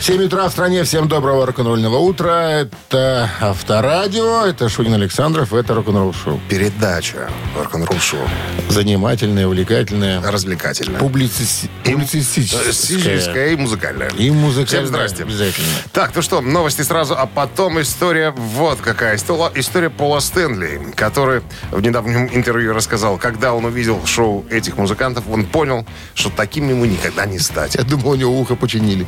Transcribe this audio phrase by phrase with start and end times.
[0.00, 0.84] 7 утра в стране.
[0.84, 2.50] Всем доброго рок-н-ролльного утра.
[2.50, 6.40] Это Авторадио, это Шунин Александров, это рок-н-ролл шоу.
[6.48, 8.20] Передача рок-н-ролл шоу.
[8.68, 11.00] Занимательная, увлекательная, Развлекательная.
[11.00, 13.48] публици- публицистическая.
[13.50, 14.08] И музыкальная.
[14.10, 14.66] И музыкальная.
[14.66, 15.22] Всем здрасте.
[15.24, 15.66] Обязательно.
[15.92, 19.16] Так, ну что, новости сразу, а потом история, вот какая.
[19.16, 25.24] История, история Пола Стэнли, который в недавнем интервью рассказал, когда он увидел шоу этих музыкантов,
[25.28, 25.84] он понял,
[26.14, 27.74] что таким ему никогда не стать.
[27.74, 29.06] Я думал, у него ухо починили.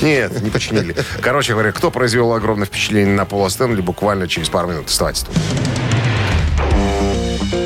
[0.00, 0.94] Нет, не починили.
[1.20, 4.88] Короче говоря, кто произвел огромное впечатление на Пола Стэнли буквально через пару минут.
[4.88, 5.34] Оставайтесь тут.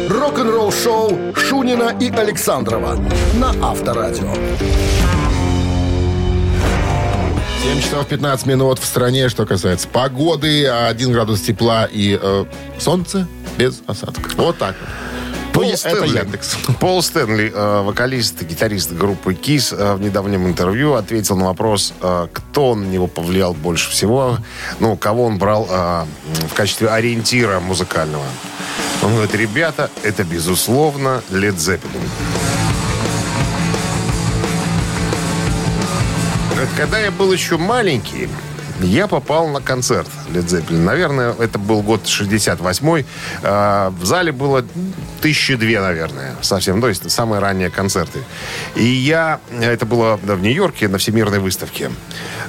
[0.08, 2.98] Рок-н-ролл-шоу Шунина и Александрова
[3.34, 4.32] на Авторадио.
[7.62, 12.44] 7 часов 15 минут в стране, что касается погоды, 1 градус тепла и э,
[12.78, 13.26] солнце
[13.58, 14.34] без осадков.
[14.36, 15.15] Вот так вот.
[15.56, 16.56] Пол это Стэнли, Яндекс.
[16.80, 22.28] Пол Стэнли, вокалист и гитарист группы KISS, э, в недавнем интервью ответил на вопрос, э,
[22.32, 24.38] кто на него повлиял больше всего,
[24.80, 26.04] ну, кого он брал э,
[26.50, 28.24] в качестве ориентира музыкального.
[29.02, 31.80] Он говорит, ребята, это, безусловно, Zeppelin.
[36.50, 38.28] Говорит, Когда я был еще маленький,
[38.80, 40.78] я попал на концерт Led Zeppelin.
[40.84, 43.06] Наверное, это был год 68-й.
[43.42, 44.64] Э, В зале было
[45.20, 46.80] тысячи две, наверное, совсем.
[46.80, 48.22] То есть самые ранние концерты.
[48.74, 49.40] И я...
[49.60, 51.90] Это было в Нью-Йорке на Всемирной выставке.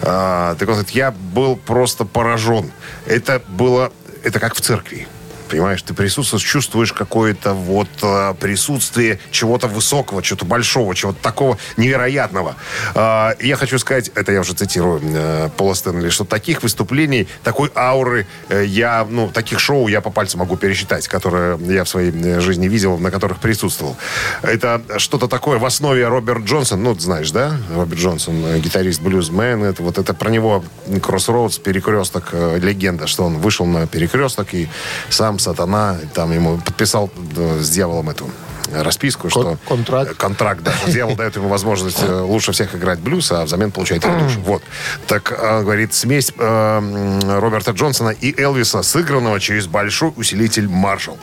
[0.01, 2.71] Э, Так вот, я был просто поражен.
[3.05, 3.91] Это было...
[4.23, 5.07] Это как в церкви.
[5.47, 12.55] Понимаешь, ты присутствуешь, чувствуешь какое-то вот э, присутствие чего-то высокого, чего-то большого, чего-то такого невероятного.
[12.95, 17.71] Э, я хочу сказать, это я уже цитирую э, Пола Стэнли, что таких выступлений, такой
[17.75, 22.39] ауры э, я, ну, таких шоу я по пальцам могу пересчитать, которые я в своей
[22.39, 23.95] жизни видел, на которых присутствовал.
[24.41, 27.57] Это что-то такое в основе Роберт Джонсон, ну, знаешь, да?
[27.73, 30.63] Роберт Джонсон, гитарист блюзмен, это вот это про него
[31.01, 34.67] Кроссроудс, перекресток, легенда, что он вышел на перекресток и
[35.09, 38.29] сам сатана там ему подписал э, с дьяволом эту
[38.71, 39.57] расписку, что...
[39.67, 40.15] контракт.
[40.17, 40.73] Контракт, да.
[40.87, 44.39] Дьявол дает ему возможность э, лучше всех играть блюз, а взамен получает душу.
[44.41, 44.61] Вот.
[45.07, 51.17] Так, э, говорит, смесь э, Роберта Джонсона и Элвиса, сыгранного через большой усилитель Маршалл.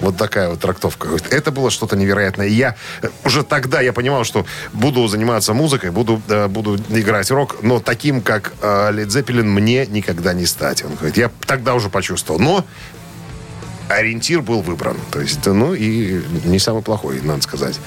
[0.00, 1.08] Вот такая вот трактовка.
[1.30, 2.46] Это было что-то невероятное.
[2.46, 2.76] И я
[3.24, 8.20] уже тогда я понимал, что буду заниматься музыкой, буду, э, буду играть рок, но таким,
[8.20, 10.84] как э, Led Zeppelin, мне никогда не стать.
[10.84, 12.38] Он говорит, я тогда уже почувствовал.
[12.38, 12.64] Но
[13.88, 14.96] ориентир был выбран.
[15.10, 17.78] То есть, ну, и не самый плохой, надо сказать.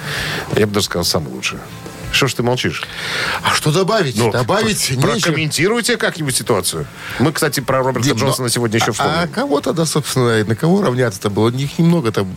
[0.56, 1.60] Я бы даже сказал, самый лучший.
[2.12, 2.84] Что ж ты молчишь?
[3.44, 4.18] А что добавить?
[4.18, 5.12] Ну, добавить нечего.
[5.12, 6.86] Прокомментируйте как-нибудь ситуацию.
[7.20, 9.16] Мы, кстати, про Роберта Дим, Джонсона сегодня еще а, вспомним.
[9.24, 11.50] а кого тогда, собственно, на кого равняться-то было?
[11.50, 12.28] Них немного там,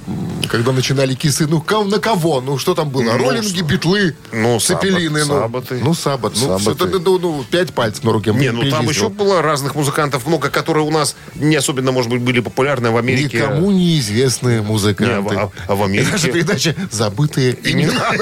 [0.49, 1.47] когда начинали кисы.
[1.47, 2.41] Ну, кого- на кого?
[2.41, 3.03] Ну, что там было?
[3.03, 5.25] Ну, Роллинги, с- битлы, ну, цепелины.
[5.25, 5.81] Саббат, ну, Саббаты.
[5.85, 6.33] Ну, саббат.
[6.37, 6.63] Ну, Саббаты.
[6.63, 8.33] что-то, ну, ну, пять пальцев на руке.
[8.33, 12.21] Не, ну там еще было разных музыкантов много, которые у нас не особенно, может быть,
[12.21, 13.39] были популярны а в Америке.
[13.39, 15.35] Никому неизвестные Не, музыканты.
[15.35, 16.11] а, а в Америке...
[16.13, 18.13] Наша передача «Забытые имена».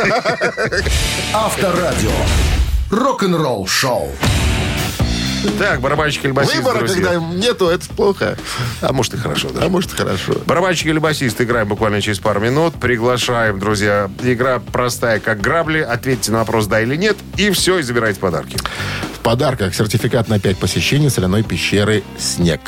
[1.43, 2.13] Авторадио.
[2.89, 4.13] Рок-н-ролл-шоу.
[5.59, 7.05] Так, барабанщик или басист, Выбора, друзья.
[7.05, 8.39] когда нету, это плохо.
[8.81, 9.65] А может и хорошо, да.
[9.67, 10.35] А может, и хорошо.
[10.47, 12.75] Барабанщик или басист играем буквально через пару минут.
[12.75, 14.09] Приглашаем, друзья.
[14.23, 15.81] Игра простая, как грабли.
[15.81, 17.17] Ответьте на вопрос «да» или «нет».
[17.37, 18.57] И все, и забирайте подарки.
[19.17, 22.61] В подарках сертификат на 5 посещений соляной пещеры «Снег».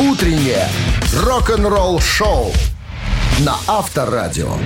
[0.00, 0.68] Утреннее
[1.22, 2.52] рок-н-ролл-шоу
[3.38, 4.56] на Авторадио.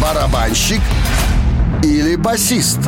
[0.00, 0.80] Барабанщик
[1.82, 2.78] или басист?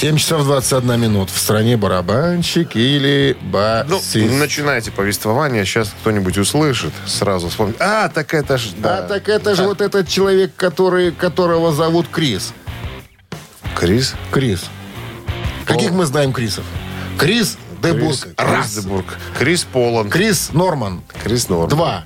[0.00, 1.30] 7 часов 21 минут.
[1.30, 4.14] В стране барабанщик или Ну, басист.
[4.38, 5.64] начинайте повествование.
[5.64, 7.76] Сейчас кто-нибудь услышит, сразу вспомнит.
[7.80, 8.68] А, так это ж...
[8.76, 8.98] да.
[8.98, 12.52] А так это же вот этот человек, который, которого зовут Крис.
[13.74, 14.14] Крис?
[14.30, 14.66] Крис.
[15.64, 16.64] Каких мы знаем Крисов?
[17.18, 18.00] Крис Дебург.
[18.00, 18.66] Крис, Раз.
[18.72, 19.18] Крис Дебург.
[19.38, 20.12] Крис Поланд.
[20.12, 21.02] Крис Норман.
[21.24, 21.68] Крис Норм.
[21.68, 22.04] Два.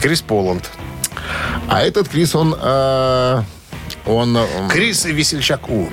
[0.00, 0.70] Крис Поланд.
[1.68, 2.54] А этот Крис, он...
[2.58, 3.42] э,
[4.06, 5.68] он, э, Крис Весельчак.
[5.68, 5.88] У.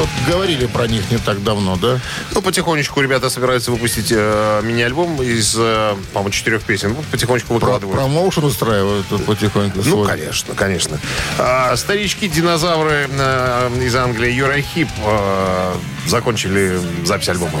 [0.00, 2.00] Тут говорили про них не так давно, да?
[2.32, 6.94] Ну, потихонечку ребята собираются выпустить э, мини-альбом из, э, по-моему, четырех песен.
[6.94, 7.98] Вот потихонечку Про, выкладывают.
[7.98, 9.76] промоушен устраивают тут потихоньку.
[9.76, 10.08] Ну, свой.
[10.08, 10.98] конечно, конечно.
[11.38, 15.74] А, старички-динозавры э, из Англии Юра Хип э,
[16.06, 17.60] закончили запись альбома.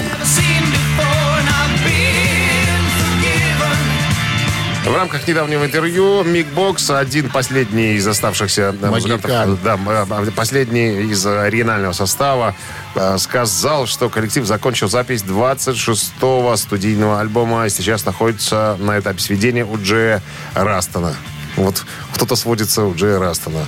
[4.84, 11.02] В рамках недавнего интервью Мик Бокс, один последний из оставшихся э, музыкантов, да, э, последний
[11.10, 12.54] из оригинального состава,
[12.94, 19.66] э, сказал, что коллектив закончил запись 26-го студийного альбома и сейчас находится на этапе сведения
[19.66, 20.22] у Джея
[20.54, 21.14] Растона.
[21.56, 21.84] Вот
[22.14, 23.66] кто-то сводится у Джея Растона.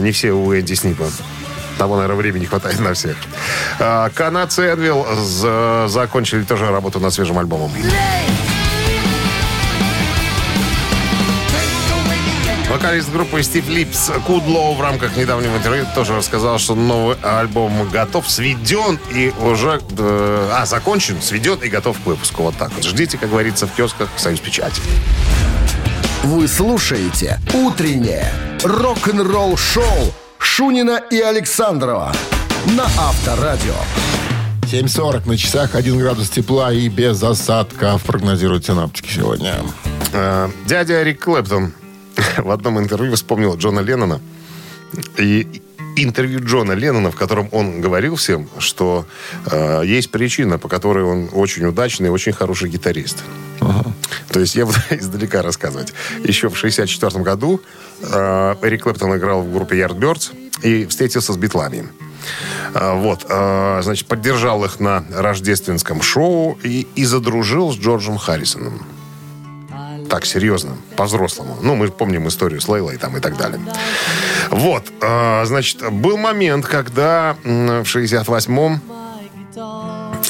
[0.00, 1.04] Не все у Энди Снипа.
[1.76, 3.16] Того, наверное, времени хватает на всех.
[4.14, 7.72] Канадцы Энвилл закончили тоже работу над свежим альбомом.
[12.74, 18.28] Вокалист группы Стив Липс Кудлоу в рамках недавнего интервью тоже рассказал, что новый альбом готов,
[18.28, 19.80] сведен и уже...
[19.96, 22.42] э, а, закончен, сведен и готов к выпуску.
[22.42, 22.82] Вот так вот.
[22.82, 24.82] Ждите, как говорится, в киосках Союз Печати.
[26.24, 28.28] Вы слушаете «Утреннее
[28.64, 32.12] рок-н-ролл-шоу» Шунина и Александрова
[32.76, 33.76] на Авторадио.
[34.62, 39.62] 7.40 на часах, 1 градус тепла и без осадков, прогнозируют синаптики сегодня.
[40.12, 41.72] Э, Дядя Рик Клэптон
[42.38, 44.20] в одном интервью вспомнил Джона Леннона.
[45.18, 45.62] И
[45.96, 49.06] интервью Джона Леннона, в котором он говорил всем, что
[49.46, 53.22] э, есть причина, по которой он очень удачный и очень хороший гитарист.
[54.30, 55.92] То есть я буду издалека рассказывать.
[56.24, 57.60] Еще в 64 году
[58.02, 60.32] э, Эрик Клэптон играл в группе Yardbirds
[60.62, 61.86] и встретился с битлами.
[62.74, 68.82] Э, Вот, э, значит, поддержал их на рождественском шоу и, и задружил с Джорджем Харрисоном.
[70.14, 71.56] Так, серьезно, по-взрослому.
[71.60, 73.58] Ну, мы помним историю с Лейлой там и так далее.
[74.48, 78.80] Вот, э, значит, был момент, когда в 68-м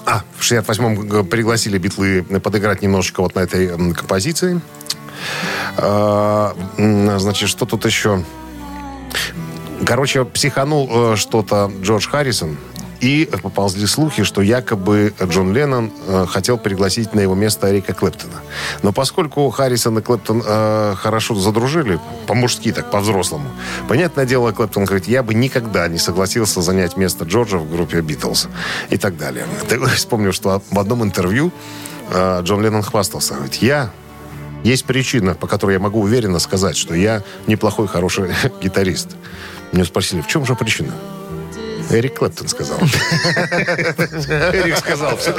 [0.06, 4.58] а, в 68-м г- пригласили битлы подыграть немножечко вот на этой композиции.
[5.76, 8.24] М, Значит, что тут еще?
[9.84, 12.56] Короче, психанул э, что-то Джордж Харрисон.
[13.00, 18.40] И поползли слухи, что якобы Джон Леннон э, хотел пригласить на его место Эрика Клэптона.
[18.82, 23.48] Но поскольку Харрисон и Клэптон э, хорошо задружили, по-мужски так, по-взрослому,
[23.88, 28.48] понятное дело, Клэптон говорит, я бы никогда не согласился занять место Джорджа в группе Битлз
[28.90, 29.46] и так далее.
[29.68, 31.52] Ты вспомнил, что в одном интервью
[32.10, 33.34] э, Джон Леннон хвастался.
[33.34, 33.90] Говорит, я
[34.64, 38.30] есть причина, по которой я могу уверенно сказать, что я неплохой, хороший
[38.62, 39.10] гитарист.
[39.72, 40.92] Меня спросили, в чем же причина?
[41.90, 42.78] Эрик Клэптон сказал.
[44.52, 45.16] Эрик сказал.
[45.16, 45.34] всё.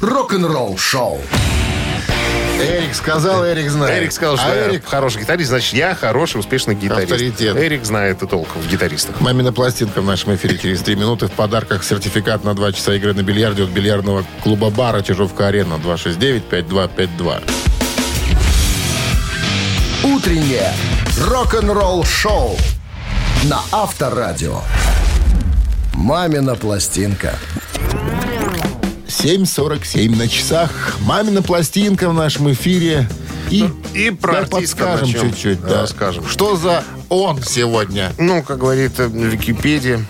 [0.00, 1.20] Рок-н-ролл-шоу.
[2.60, 4.02] Эрик сказал, Эрик знает.
[4.02, 7.12] Эрик сказал, что а я Эрик хороший гитарист, значит, я хороший, успешный гитарист.
[7.12, 7.56] Авторитет.
[7.56, 9.20] Эрик знает и толк в гитаристах.
[9.20, 11.28] Мамина пластинка в нашем эфире через 3 минуты.
[11.28, 17.42] В подарках сертификат на 2 часа игры на бильярде от бильярдного клуба бара Чижовка-Арена 269-5252.
[20.04, 20.72] Утреннее
[21.20, 22.56] рок-н-ролл-шоу
[23.44, 24.60] на Авторадио.
[25.98, 27.36] «Мамина пластинка».
[29.08, 30.70] 7.47 на часах.
[31.00, 33.08] Мамина пластинка в нашем эфире.
[33.50, 35.60] И, И про подскажем чуть-чуть.
[35.60, 35.86] Да, Да.
[35.88, 36.24] скажем.
[36.28, 38.12] Что за он сегодня.
[38.16, 40.04] Ну, как говорит Википедия,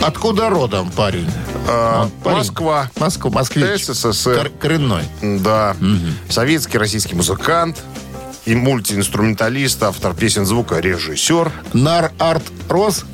[0.00, 1.28] Откуда родом парень?
[1.68, 2.38] Он парень.
[2.38, 3.84] Москва, Москва, москвич.
[3.84, 4.34] СССР.
[4.38, 5.02] Кор- коренной.
[5.20, 5.76] Да.
[6.30, 7.76] Советский, российский музыкант
[8.46, 11.52] и мультиинструменталист, автор песен звука, режиссер.
[11.74, 13.04] Нар Арт Рос.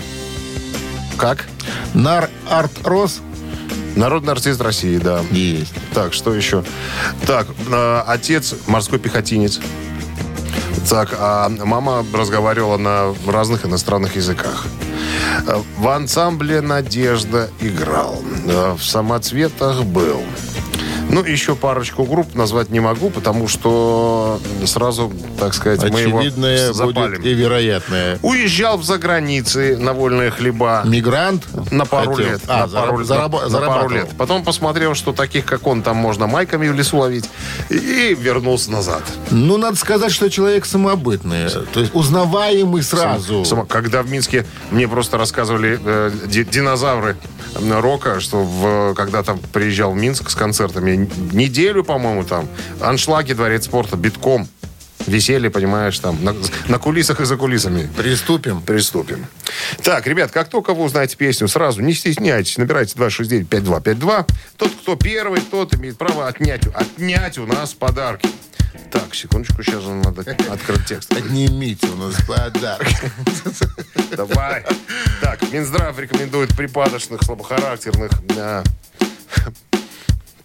[1.16, 1.44] Как?
[1.94, 3.20] Нар Арт Рос.
[3.96, 5.20] Народный артист России, да.
[5.30, 5.72] Есть.
[5.92, 6.64] Так, что еще?
[7.26, 9.60] Так, э, отец морской пехотинец.
[10.88, 14.66] Так, а мама разговаривала на разных иностранных языках.
[15.46, 18.22] Э, В ансамбле «Надежда» играл.
[18.46, 20.22] Э, В «Самоцветах» был.
[21.14, 26.72] Ну, еще парочку групп назвать не могу, потому что сразу, так сказать, мы его Очевидное
[26.72, 27.12] запалим.
[27.12, 28.18] будет и вероятное.
[28.22, 30.82] Уезжал в заграницы на вольные хлеба.
[30.84, 31.44] Мигрант?
[31.70, 32.30] На пару хотел.
[32.32, 32.40] лет.
[32.48, 34.08] А, на, пару, зараб- на- на пару лет.
[34.18, 37.30] Потом посмотрел, что таких, как он, там можно майками в лесу ловить.
[37.70, 39.02] И вернулся назад.
[39.30, 41.48] Ну, надо сказать, что человек самобытный.
[41.72, 43.44] То есть узнаваемый сразу.
[43.44, 47.16] Сама- Когда в Минске мне просто рассказывали э, ди- динозавры
[47.70, 52.48] рока, что в, когда там приезжал в Минск с концертами, неделю, по-моему, там,
[52.80, 54.48] аншлаги, дворец спорта, битком.
[55.06, 56.34] Веселье, понимаешь, там, на,
[56.68, 57.88] на кулисах и за кулисами.
[57.96, 58.62] Приступим.
[58.62, 59.26] Приступим.
[59.82, 64.26] Так, ребят, как только вы узнаете песню, сразу не стесняйтесь, набирайте 269-5252.
[64.56, 68.28] Тот, кто первый, тот имеет право отнять, отнять у нас подарки.
[68.90, 71.08] Так, секундочку, сейчас надо открыть текст.
[71.08, 72.86] Поднимите у нас подарок.
[74.16, 74.64] Давай.
[75.20, 78.62] Так, Минздрав рекомендует припадочных, слабохарактерных, э,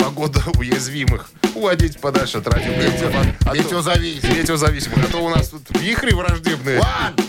[0.10, 3.38] погода уязвимых уводить подальше радиоприемников.
[3.46, 4.38] А Метеозависимых.
[4.38, 5.06] Метеозависимых.
[5.06, 6.80] А то у нас тут вихри враждебные.
[6.80, 7.28] One,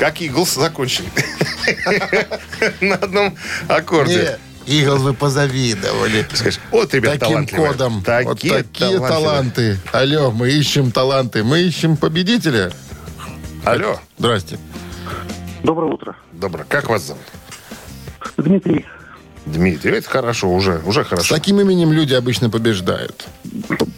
[0.00, 1.08] Как Иглс закончили.
[2.80, 3.36] На одном
[3.68, 4.38] аккорде.
[4.66, 6.26] Не, Игл, вы позавидовали.
[6.32, 7.68] Скажешь, вот, ребят, Таким талантливые.
[7.72, 7.94] кодом.
[7.96, 9.08] вот Такие, такие талантливые.
[9.10, 9.78] таланты.
[9.92, 11.44] Алло, мы ищем таланты.
[11.44, 12.72] Мы ищем победителя.
[13.62, 14.00] Алло.
[14.16, 14.58] Здрасте.
[15.62, 16.16] Доброе утро.
[16.32, 16.64] Добро.
[16.66, 17.22] Как вас зовут?
[18.38, 18.86] Дмитрий.
[19.44, 19.98] Дмитрий.
[19.98, 21.34] Это хорошо, уже, уже С хорошо.
[21.34, 23.26] таким именем люди обычно побеждают.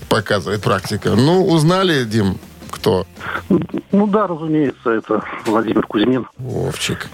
[0.09, 1.11] Показывает практика.
[1.11, 2.41] Ну, узнали, Дим,
[2.73, 3.07] кто?
[3.93, 6.27] Ну да, разумеется, это Владимир Кузьмин.
[6.39, 7.09] Вовчик.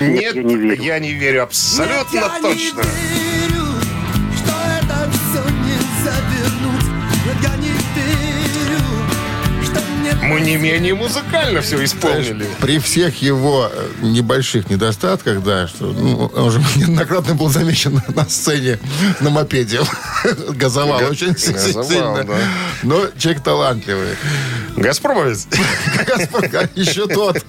[0.00, 0.82] Нет, я не верю.
[0.82, 2.82] я не верю абсолютно я точно.
[2.82, 3.29] не верю,
[10.30, 12.46] Мы не менее музыкально все исполнили.
[12.60, 18.24] При всех его э, небольших недостатках, да, что ну, он уже неоднократно был замечен на
[18.28, 18.78] сцене
[19.20, 19.80] на мопеде.
[20.50, 22.24] Газовал Га- очень газовал, сильно.
[22.24, 22.38] да.
[22.84, 24.14] Но человек талантливый.
[24.76, 25.48] Газпромовец.
[26.76, 27.44] Еще тот.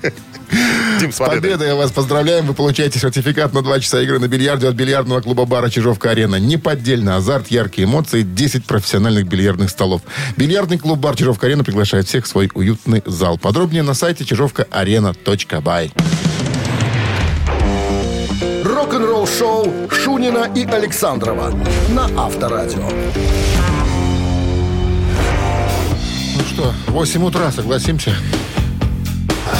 [1.00, 1.42] Дим, с победой.
[1.42, 2.46] победой вас поздравляем.
[2.46, 6.36] Вы получаете сертификат на 2 часа игры на бильярде от бильярдного клуба бара «Чижовка-арена».
[6.36, 10.02] Неподдельный азарт, яркие эмоции, 10 профессиональных бильярдных столов.
[10.38, 13.38] Бильярдный клуб бар «Чижовка-арена» приглашает всех в свой уютный зал.
[13.38, 15.92] Подробнее на сайте чижовкаарена.бай.
[18.64, 21.54] Рок-н-ролл шоу Шунина и Александрова
[21.90, 22.90] на Авторадио.
[26.36, 28.16] Ну что, 8 утра, согласимся?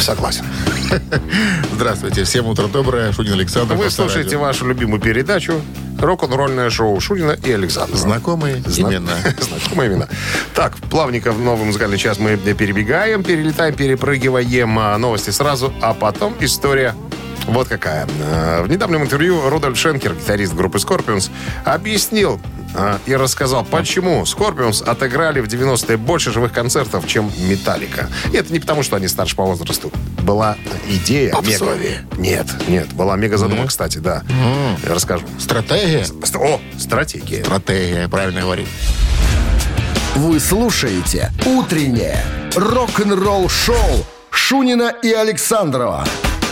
[0.02, 0.44] Согласен.
[1.74, 3.12] Здравствуйте, всем утро доброе.
[3.12, 3.76] Шунин Александр.
[3.76, 5.62] Вы слушаете вашу любимую передачу
[6.00, 7.96] «Рок-н-ролльное шоу» Шунина и Александра.
[7.96, 9.14] Знакомые Зна- имена.
[9.40, 10.08] Знакомые имена.
[10.56, 16.36] Так, плавненько в новый музыкальный час мы перебегаем, перелетаем, перепрыгиваем а, новости сразу, а потом
[16.40, 16.96] история
[17.46, 18.08] вот какая.
[18.24, 21.30] А, В недавнем интервью Рудольф Шенкер, гитарист группы Scorpions,
[21.64, 22.42] объяснил,
[22.76, 28.10] а, и рассказал, почему Скорпионс отыграли в 90-е больше живых концертов, чем Металлика.
[28.32, 29.92] И это не потому, что они старше по возрасту.
[30.22, 30.56] Была
[30.88, 31.32] идея.
[31.34, 32.02] Попсовее.
[32.18, 32.22] Мега.
[32.22, 32.94] Нет, нет.
[32.94, 34.24] Была мега задумка, кстати, да.
[34.88, 35.26] Я расскажу.
[35.40, 36.06] Стратегия?
[36.06, 37.44] Ст- О, стратегия.
[37.44, 38.68] Стратегия, правильно говорить.
[40.16, 42.24] Вы слушаете «Утреннее
[42.56, 46.06] рок-н-ролл-шоу» Шунина и Александрова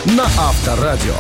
[0.06, 1.14] на Авторадио.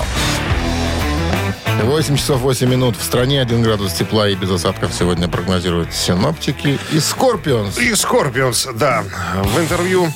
[1.83, 6.77] 8 часов 8 минут в стране, 1 градус тепла и без осадков сегодня прогнозируют синоптики.
[6.91, 7.77] И Скорпионс.
[7.77, 9.03] И Скорпионс, да.
[9.43, 10.12] В интервью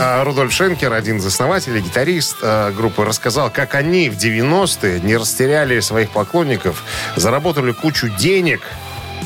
[0.00, 5.16] а, Рудольф Шенкер, один из основателей, гитарист а, группы, рассказал, как они в 90-е не
[5.16, 6.84] растеряли своих поклонников,
[7.16, 8.60] заработали кучу денег,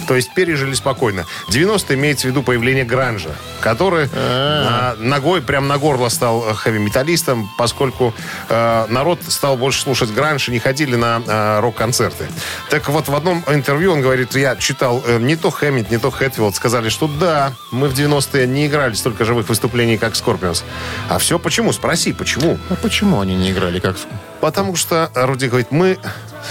[0.07, 1.27] то есть пережили спокойно.
[1.49, 3.31] 90-е имеется в виду появление гранжа,
[3.61, 8.15] который а, ногой, прям на горло стал э, хэви-металлистам, поскольку
[8.49, 12.27] э, народ стал больше слушать гранж и не ходили на э, рок-концерты.
[12.71, 16.11] Так вот, в одном интервью он говорит, я читал э, не то Хэммит, не то
[16.11, 20.65] Хэтфилд, сказали, что да, мы в 90-е не играли столько живых выступлений, как Скорпионс.
[21.09, 21.73] А все почему?
[21.73, 22.59] Спроси, почему?
[22.71, 23.97] А почему они не играли как...
[24.43, 25.99] Потому что, Руди говорит, мы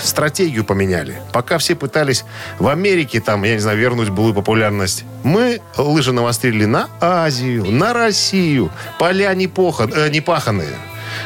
[0.02, 1.22] стратегию поменяли.
[1.34, 2.24] Пока все пытались
[2.58, 7.92] в Америке, там, я не знаю, вернуть былую популярность, мы лыжи навострили на Азию, на
[7.92, 8.72] Россию.
[8.98, 10.74] Поля не, похан, э, не паханые.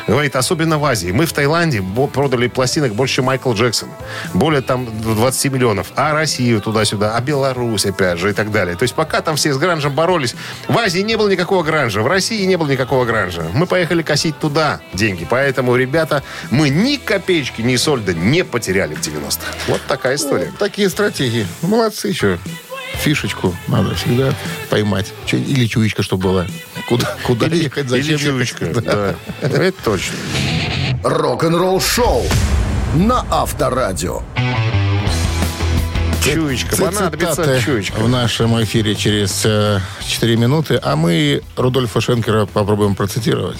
[0.08, 1.12] Говорит, особенно в Азии.
[1.12, 1.84] Мы в Таиланде
[2.14, 3.90] продали пластинок больше, чем Майкл Джексон.
[4.34, 5.92] Более там 20 миллионов.
[5.96, 8.76] А Россию туда-сюда, а Беларусь, опять же, и так далее.
[8.76, 10.36] То есть пока там все с гранжем боролись,
[10.68, 13.48] в Азии не было никакого гранжа, в России не было никакого гранжа.
[13.54, 15.26] Мы поехали косить туда деньги.
[15.28, 16.22] Поэтому, ребята,
[16.52, 19.42] мы ни копеечки, ни сольда не потеряли в 90-х.
[19.68, 20.54] Вот такая история.
[20.60, 21.48] Такие стратегии.
[21.62, 22.38] Молодцы еще.
[22.94, 24.34] Фишечку надо всегда
[24.70, 25.14] поймать.
[25.32, 26.48] Или чуечка, чтобы была.
[26.88, 28.65] Куда, куда ехать, зачем Или чуечка.
[28.65, 28.84] ехать.
[28.84, 29.15] Да.
[29.42, 29.48] Да.
[29.48, 30.15] Это точно.
[31.04, 32.24] Рок-н-ролл-шоу
[32.96, 34.22] на Авторадио.
[36.24, 36.75] Чуечка.
[36.77, 38.00] Понадобится Цитаты чуечка.
[38.00, 43.58] в нашем эфире через э, 4 минуты, а мы Рудольфа Шенкера попробуем процитировать.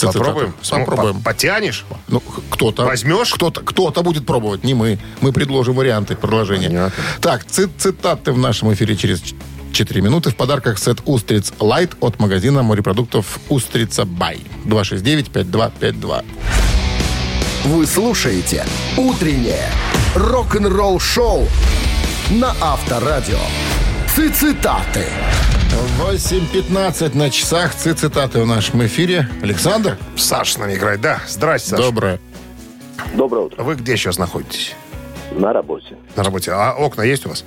[0.00, 0.54] Попробуем?
[0.68, 1.16] Попробуем.
[1.16, 1.84] По- Потянешь?
[2.08, 2.84] Ну, кто-то.
[2.84, 3.32] Возьмешь?
[3.32, 4.98] Кто-то, кто-то будет пробовать, не мы.
[5.22, 6.68] Мы предложим варианты продолжения.
[6.68, 6.92] Понятно.
[7.20, 9.22] Так, ци- цитаты в нашем эфире через
[9.72, 10.30] 4 минуты.
[10.30, 14.40] В подарках сет «Устриц Лайт» от магазина морепродуктов «Устрица Бай».
[14.66, 16.24] 269-5252.
[17.64, 18.64] Вы слушаете
[18.96, 19.68] «Утреннее
[20.14, 21.46] рок-н-ролл-шоу»
[22.30, 23.38] на Авторадио.
[24.34, 25.06] Цитаты.
[26.00, 27.72] 8.15 на часах.
[27.74, 29.28] Ци- Цитаты в нашем эфире.
[29.42, 31.00] Александр, Саша с нами играет.
[31.00, 31.82] Да, здрасте, Саша.
[31.84, 32.20] доброе.
[33.14, 33.62] Доброе утро.
[33.62, 34.74] Вы где сейчас находитесь?
[35.30, 35.96] На работе.
[36.16, 36.50] На работе.
[36.52, 37.44] А окна есть у вас?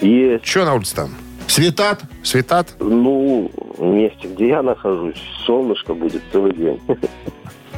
[0.00, 1.14] Есть, Что на улице там?
[1.58, 2.02] Светат?
[2.24, 2.74] Светат?
[2.80, 6.80] ну, в месте, где я нахожусь, солнышко будет целый день.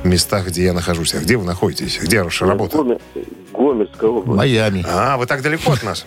[0.03, 1.15] В местах, где я нахожусь.
[1.15, 1.99] А где вы находитесь?
[2.01, 2.79] Где ваша работа?
[2.79, 2.99] Гоме-
[3.53, 4.39] Гомельская область.
[4.39, 4.83] Майами.
[4.89, 6.07] А, вы так далеко от нас?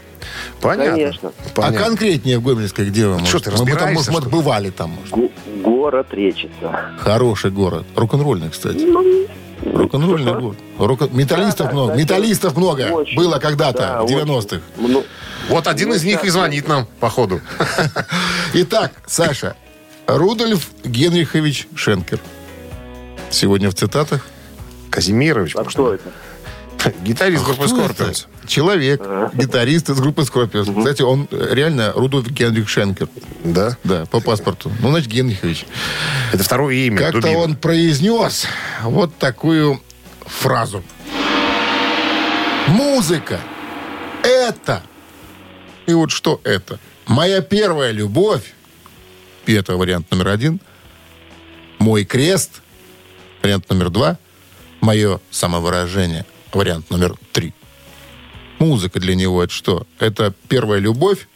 [0.62, 0.94] Понятно.
[0.96, 1.30] Конечно.
[1.38, 1.86] А Понятно.
[1.86, 3.20] конкретнее в Гомельской где вы?
[3.20, 3.44] может?
[3.44, 4.30] ты, мы, там, может, что ли?
[4.32, 4.90] бывали там.
[4.90, 5.12] может.
[5.12, 6.96] Го- Город Речица.
[6.98, 7.86] Хороший город.
[7.96, 8.84] Рок-н-ролльный, кстати.
[8.84, 9.28] Ну,
[9.64, 10.58] Рок-н-ролльный город.
[10.78, 11.92] Рок- Металлистов Да, много.
[11.92, 12.82] кстати, Металлистов много.
[12.92, 13.18] очень.
[13.18, 14.16] Было когда-то, Да, в очень.
[14.18, 14.62] 90-х.
[14.78, 15.04] Ну,
[15.50, 17.42] Вот один Ну, из них и звонит нам, походу.
[18.54, 19.56] Итак, Саша.
[20.08, 22.20] Рудольф Генрихович Шенкер.
[23.30, 24.26] Сегодня в цитатах.
[24.90, 25.56] Казимирович.
[25.56, 26.10] а кто это?
[27.04, 27.94] Гитарист группы Кто это?
[27.94, 28.28] Скорпионс.
[28.48, 29.02] Человек,
[29.34, 30.68] гитарист из группы Скорпиус.
[30.68, 33.10] Кстати, он э, реально Рудольф Генрих Шенкер.
[33.44, 33.78] Да?
[33.84, 34.72] Да, по паспорту.
[34.80, 35.66] Ну, значит, Генрихович.
[36.34, 36.98] Это второе имя.
[36.98, 38.48] Как-то он произнес
[38.84, 39.82] вот такую
[40.26, 40.84] фразу.
[42.68, 43.40] Музыка–
[44.24, 44.84] это.
[45.86, 46.80] И вот что это?
[47.08, 48.54] Моя первая любовь.
[49.46, 50.60] И это вариант номер один.
[51.80, 52.62] Мой крест.
[53.42, 54.18] Вариант номер два.
[54.82, 56.26] Мое самовыражение.
[56.54, 57.54] Вариант номер три.
[58.60, 59.86] Музыка для него это что?
[60.00, 61.28] Это первая любовь,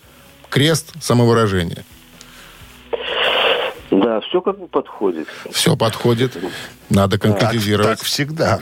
[0.50, 1.86] крест, самовыражение.
[3.92, 5.28] Да, все как бы подходит.
[5.52, 6.36] Все подходит.
[6.90, 8.00] Надо Так, конкретизировать.
[8.00, 8.60] так всегда.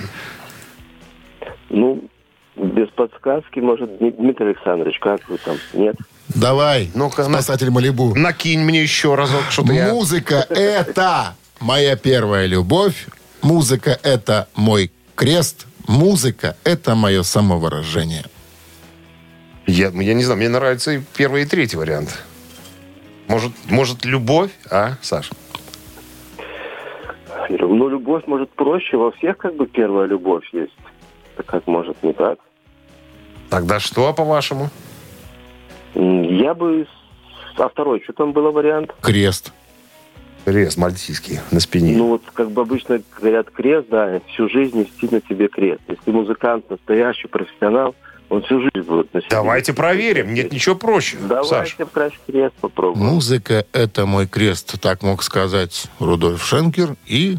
[1.70, 2.04] Ну,
[2.58, 5.58] без подсказки, может, Дми- Дмитрий Александрович, как вы там?
[5.74, 5.96] Нет?
[6.28, 8.14] Давай, Ну-ка, на- спасатель Малибу.
[8.16, 9.90] Накинь мне еще разок, что-то я...
[9.90, 13.08] Музыка– это моя первая любовь.
[13.42, 15.66] Музыка– это мой крест.
[15.92, 18.24] Музыка– это мое самовыражение.
[19.68, 19.90] я...
[19.90, 22.24] Я не знаю, мне нравится и первый, и третий вариант.
[23.28, 25.36] Может, может любовь, а, Саша?
[27.50, 28.96] Ну, любовь, может, проще.
[28.96, 30.72] Во всех как бы первая любовь есть.
[31.36, 32.40] Так как, может, не так?
[33.50, 34.70] Тогда что, по-вашему?
[35.94, 36.88] Я бы...
[37.58, 38.96] А второй, что там было вариант?
[39.02, 39.52] Крест.
[40.46, 41.96] Крест мальтийский на спине.
[41.96, 45.82] Ну, вот как бы обычно говорят крест, да, всю жизнь нести на тебе крест.
[45.88, 47.96] Если музыкант настоящий, профессионал,
[48.30, 49.30] Он всю жизнь будет носить.
[49.30, 50.34] Давайте проверим.
[50.34, 51.18] Нет ничего проще.
[51.30, 51.50] Саш.
[51.50, 53.06] Давайте краш крест попробуем.
[53.06, 54.80] Музыка— это мой крест.
[54.82, 56.96] Так мог сказать Рудольф Шенкер.
[57.06, 57.38] И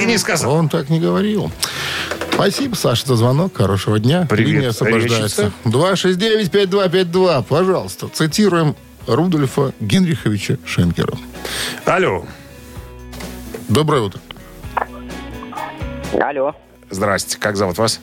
[0.00, 0.52] И не сказал.
[0.54, 1.50] он так не говорил.
[2.36, 3.56] Спасибо, Саша, за звонок.
[3.56, 4.26] Хорошего дня.
[4.28, 5.52] Привет, Линия освобождается.
[5.64, 7.42] 269-5252.
[7.48, 11.16] Пожалуйста, цитируем Рудольфа Генриховича Шенкера.
[11.86, 12.26] Алло.
[13.68, 14.20] Доброе утро.
[16.20, 16.54] Алло.
[16.90, 17.38] Здрасте.
[17.38, 18.00] Как зовут вас?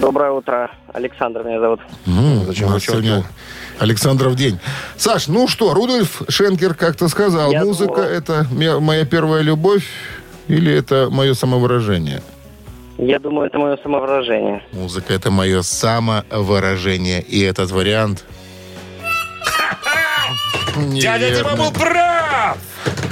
[0.00, 0.70] Доброе утро.
[0.94, 1.80] Александр меня зовут.
[2.06, 3.02] Ну, Зачем у нас вычеркивал?
[3.02, 3.24] сегодня
[3.78, 4.58] Александров день.
[4.96, 8.46] Саш, ну что, Рудольф Шенкер как-то сказал, Я музыка думал- это
[8.80, 9.84] моя первая любовь
[10.48, 12.22] или это мое самовыражение?
[12.98, 14.62] Я думаю, это мое самовыражение.
[14.72, 17.20] Музыка это мое самовыражение.
[17.22, 18.24] И этот вариант...
[20.76, 22.58] Дядя Дима был прав!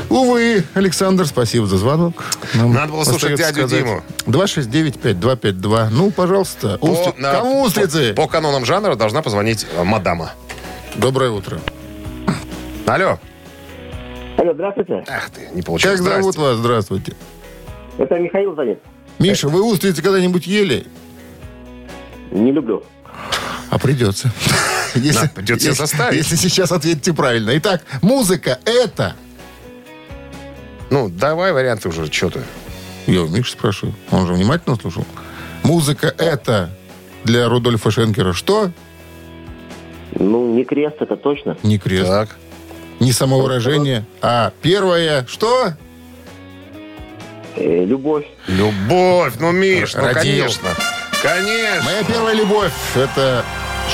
[0.09, 2.15] Увы, Александр, спасибо за звонок.
[2.55, 3.85] Нам Надо было слушать дядю сказать.
[3.85, 4.03] Диму.
[4.27, 5.89] 269-5252.
[5.91, 6.79] Ну, пожалуйста.
[6.81, 8.13] устри- на- Кому устрицы?
[8.15, 10.33] По, по канонам жанра должна позвонить э, мадама.
[10.97, 11.61] Доброе утро.
[12.87, 13.19] Алло.
[14.37, 15.05] Алло, здравствуйте.
[15.09, 16.01] Ах ты, не получилось.
[16.01, 16.57] Как зовут вас?
[16.57, 17.13] Здравствуйте.
[17.99, 18.83] Это Михаил зовет.
[19.21, 20.87] Миша, вы устрицы когда-нибудь ели?
[22.31, 22.83] Не люблю.
[23.69, 24.33] А придется.
[24.95, 26.17] Если, придется если- заставить.
[26.17, 27.57] Если сейчас ответите правильно.
[27.59, 29.15] Итак, музыка это...
[30.91, 32.41] Ну, давай варианты уже, что ты.
[33.07, 33.95] Я у Миши спрашиваю.
[34.11, 35.07] Он же внимательно слушал.
[35.63, 36.71] Музыка это
[37.23, 38.73] для Рудольфа Шенкера что?
[40.19, 41.57] Ну, не крест, это точно.
[41.63, 42.09] Не крест.
[42.09, 42.37] Так.
[42.99, 44.05] Не самовыражение.
[44.21, 45.75] А первое что?
[47.57, 48.25] Э, любовь.
[48.47, 50.45] Любовь, ну, Миш, ну, Родил.
[50.45, 50.69] конечно.
[51.23, 51.83] Конечно.
[51.85, 52.73] Моя первая любовь.
[52.95, 53.45] Это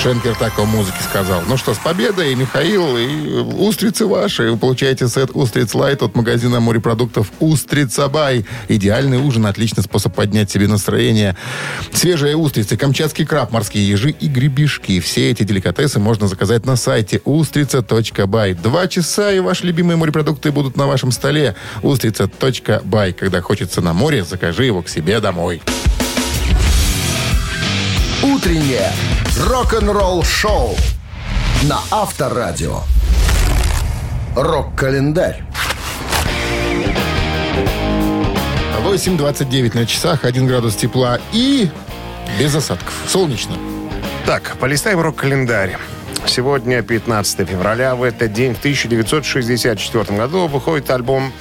[0.03, 1.43] Шенкер так о музыке сказал.
[1.49, 4.51] Ну что, с победой, Михаил, и устрицы ваши.
[4.51, 8.45] Вы получаете сет «Устриц Лайт» от магазина морепродуктов «Устрица Бай».
[8.69, 11.37] Идеальный ужин, отличный способ поднять себе настроение.
[11.93, 15.01] Свежие устрицы, камчатский краб, морские ежи и гребешки.
[15.01, 18.55] Все эти деликатесы можно заказать на сайте устрица.бай.
[18.55, 21.57] Два часа, и ваши любимые морепродукты будут на вашем столе.
[21.83, 23.13] Устрица.бай.
[23.13, 25.63] Когда хочется на море, закажи его к себе домой.
[28.47, 28.93] Утреннее
[29.41, 30.77] рок-н-ролл-шоу
[31.65, 32.83] на Авторадио.
[34.37, 35.43] Рок-календарь.
[38.85, 41.69] 8.29 на часах, 1 градус тепла и
[42.39, 42.95] без осадков.
[43.09, 43.57] Солнечно.
[44.27, 45.77] Так, полистаем рок-календарь.
[46.29, 47.97] Сегодня 15 февраля.
[47.97, 51.33] В этот день, в 1964 году, выходит альбом...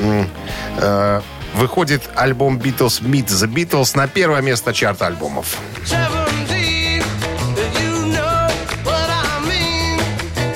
[0.80, 1.22] э,
[1.54, 5.60] выходит альбом Beatles Meet the Beatles на первое место чарта альбомов.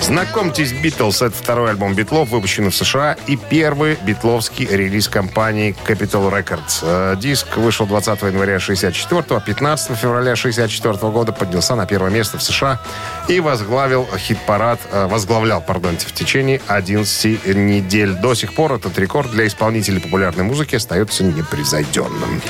[0.10, 6.32] Знакомьтесь, Beatles это второй альбом Битлов, выпущенный в США, и первый битловский релиз компании Capitol
[6.32, 6.80] Records.
[6.82, 12.40] Э, Диск вышел 20 января 64 а 15 февраля 64 года поднялся на первое место
[12.40, 12.82] в США
[13.28, 18.14] и возглавил хит-парад, э, возглавлял, пардонте, в течение 11 недель.
[18.16, 22.42] До сих пор этот рекорд для исполнителей популярной музыки остается непревзойденным.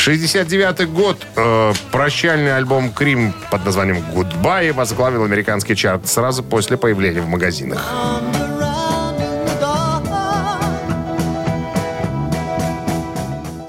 [0.00, 1.26] 69 год.
[1.36, 7.84] э, прощальный альбом Крим под названием Goodbye возглавил американский чарт сразу после появления в магазинах.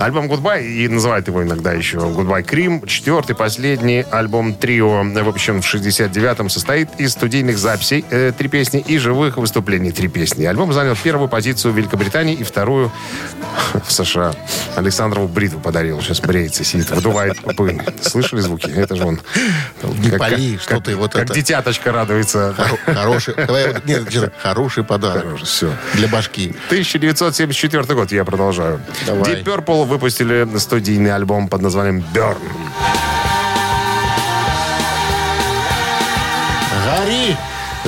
[0.01, 5.73] Альбом Goodbye, и называют его иногда еще Goodbye Cream, четвертый, последний альбом трио, выпущен в
[5.73, 10.45] 69-м, состоит из студийных записей э, три песни и живых выступлений три песни.
[10.45, 12.91] Альбом занял первую позицию в Великобритании и вторую
[13.87, 14.33] в США.
[14.75, 16.01] Александрову бритву подарил.
[16.01, 17.79] Сейчас бреется, сидит, выдувает пыль.
[18.01, 18.71] Слышали звуки?
[18.71, 19.21] Это же он.
[19.83, 21.33] Не пали, что ты вот как это.
[21.35, 22.55] дитяточка радуется.
[22.57, 23.35] Хоро- Хороший,
[23.85, 25.37] нет, хороший подарок.
[25.43, 25.71] Все.
[25.93, 26.55] Для башки.
[26.69, 28.81] 1974 год, я продолжаю.
[29.05, 29.21] Давай.
[29.23, 33.20] Deep Purple выпустили студийный альбом под названием «Burn».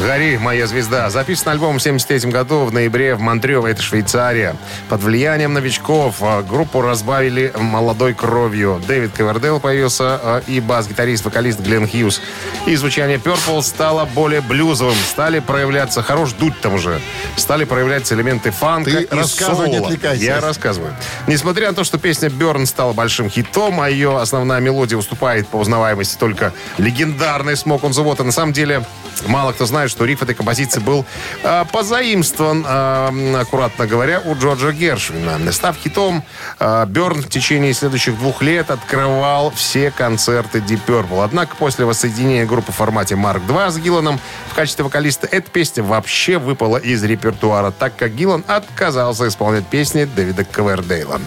[0.04, 1.10] «Гори, моя звезда».
[1.10, 4.54] Записан альбом в 73 году в ноябре в Монтрево, это Швейцария.
[4.90, 8.82] Под влиянием новичков э, группу разбавили молодой кровью.
[8.86, 12.22] Дэвид Ковердейл появился э, и бас-гитарист-вокалист Глен Хьюз.
[12.66, 14.98] И звучание Purple стало более блюзовым.
[15.10, 17.00] Стали проявляться, хорош дуть там уже,
[17.38, 19.88] стали проявляться элементы фанка Ты и рассказывай, не соло.
[19.88, 20.22] отвлекайся.
[20.22, 20.94] Я рассказываю.
[21.28, 25.56] Несмотря на то, что песня Burn стала большим хитом, а ее основная мелодия уступает по
[25.56, 28.84] узнаваемости только легендарной Smoke on the Water, на самом деле
[29.28, 31.06] Мало кто знает, что риф этой композиции был
[31.44, 35.40] э, позаимствован, э, аккуратно говоря, у Джорджа Гершвина.
[35.52, 36.24] Став хитом,
[36.60, 41.24] э, Берн в течение следующих двух лет открывал все концерты Deep Purple.
[41.24, 45.84] Однако после воссоединения группы в формате Mark II с Гилланом в качестве вокалиста эта песня
[45.84, 51.22] вообще выпала из репертуара, так как Гиллан отказался исполнять песни Дэвида Ковердейла.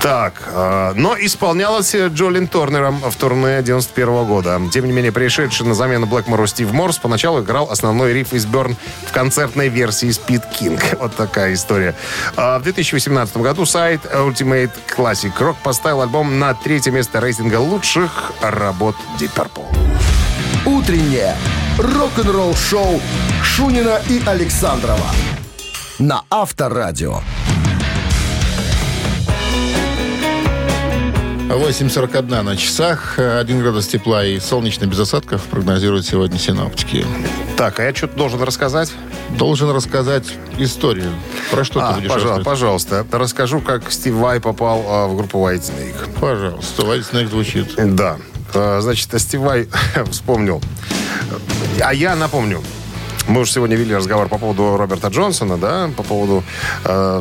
[0.00, 4.60] Так, э, но исполнялась Джолин Торнером в турне 91 года.
[4.72, 7.81] Тем не менее, пришедший на замену Блэкмору Стив Морс поначалу играл основной
[8.12, 10.82] риф из Берн в концертной версии Speed King.
[11.00, 11.94] Вот такая история.
[12.36, 18.32] А в 2018 году сайт Ultimate Classic Rock поставил альбом на третье место рейтинга лучших
[18.40, 19.66] работ Deep Purple.
[20.64, 21.36] Утреннее
[21.78, 23.00] рок-н-ролл-шоу
[23.42, 25.10] Шунина и Александрова
[25.98, 27.20] на Авторадио.
[31.48, 37.04] 8.41 на часах, 1 градус тепла и солнечно без осадков прогнозируют сегодня синоптики.
[37.62, 38.92] Так, а я что-то должен рассказать?
[39.38, 40.24] Должен рассказать
[40.58, 41.12] историю.
[41.52, 43.06] Про что А, ты будешь пожалуйста, пожалуйста.
[43.12, 46.20] Расскажу, как Стив Вай попал а, в группу White Snake.
[46.20, 47.94] Пожалуйста, White Snake звучит.
[47.94, 48.16] Да.
[48.52, 49.68] А, Значит, Стив Вай
[50.10, 50.60] вспомнил.
[51.80, 52.60] А я напомню.
[53.28, 56.42] Мы уже сегодня вели разговор по поводу Роберта Джонсона, да, по поводу
[56.84, 57.20] э,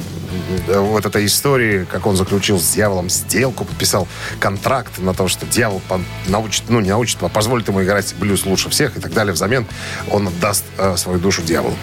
[0.67, 4.07] вот этой истории, как он заключил с дьяволом сделку, подписал
[4.39, 5.81] контракт на то, что дьявол
[6.27, 9.33] научит, ну не научит, а позволит ему играть блюз лучше всех и так далее.
[9.33, 9.65] Взамен
[10.09, 11.75] он отдаст э, свою душу дьяволу.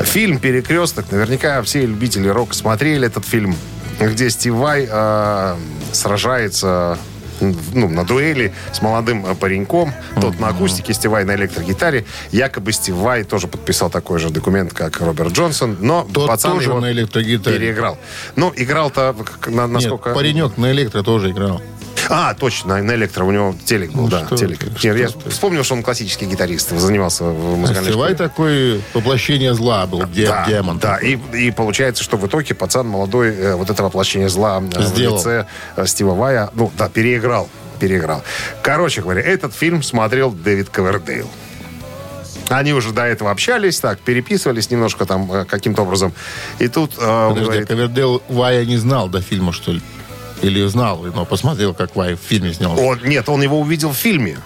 [0.00, 3.56] Фильм «Перекресток», наверняка все любители рока смотрели этот фильм,
[4.00, 5.56] где Стив Вай э,
[5.92, 6.98] сражается
[7.40, 9.92] ну, на дуэли с молодым э, пареньком.
[10.20, 12.04] Тот на акустике, Стивай на электрогитаре.
[12.30, 16.80] Якобы Стивай тоже подписал такой же документ, как Роберт Джонсон, но Тот пацан тоже его
[16.80, 17.58] на электрогитаре.
[17.58, 17.98] переиграл.
[18.36, 19.14] Ну, играл-то
[19.46, 20.10] насколько...
[20.10, 21.60] Нет, паренек на электро тоже играл.
[22.10, 23.24] А, точно, на электро.
[23.24, 24.60] У него телек был, Ну, да, что телек.
[24.76, 25.30] что я ты.
[25.30, 28.28] вспомнил, что он классический гитарист, занимался в музыкальной Стивай школе.
[28.28, 30.78] такой воплощение зла был, де- да, демон.
[30.78, 34.82] Да, и, и получается, что в итоге пацан молодой э, вот это воплощение зла э,
[34.82, 35.16] Сделал.
[35.16, 37.48] в лице э, Стива Вая, ну да, переиграл.
[37.80, 38.22] Переиграл.
[38.62, 41.28] Короче говоря, этот фильм смотрел Дэвид Ковердейл.
[42.50, 46.12] Они уже до этого общались, так, переписывались немножко там каким-то образом.
[46.58, 47.68] И тут э, Подожди, говорит...
[47.68, 49.80] Ковердейл Вая не знал до фильма, что ли?
[50.42, 52.82] Или знал, но посмотрел, как Вай в фильме снялся.
[52.82, 54.38] Он, нет, он его увидел в фильме.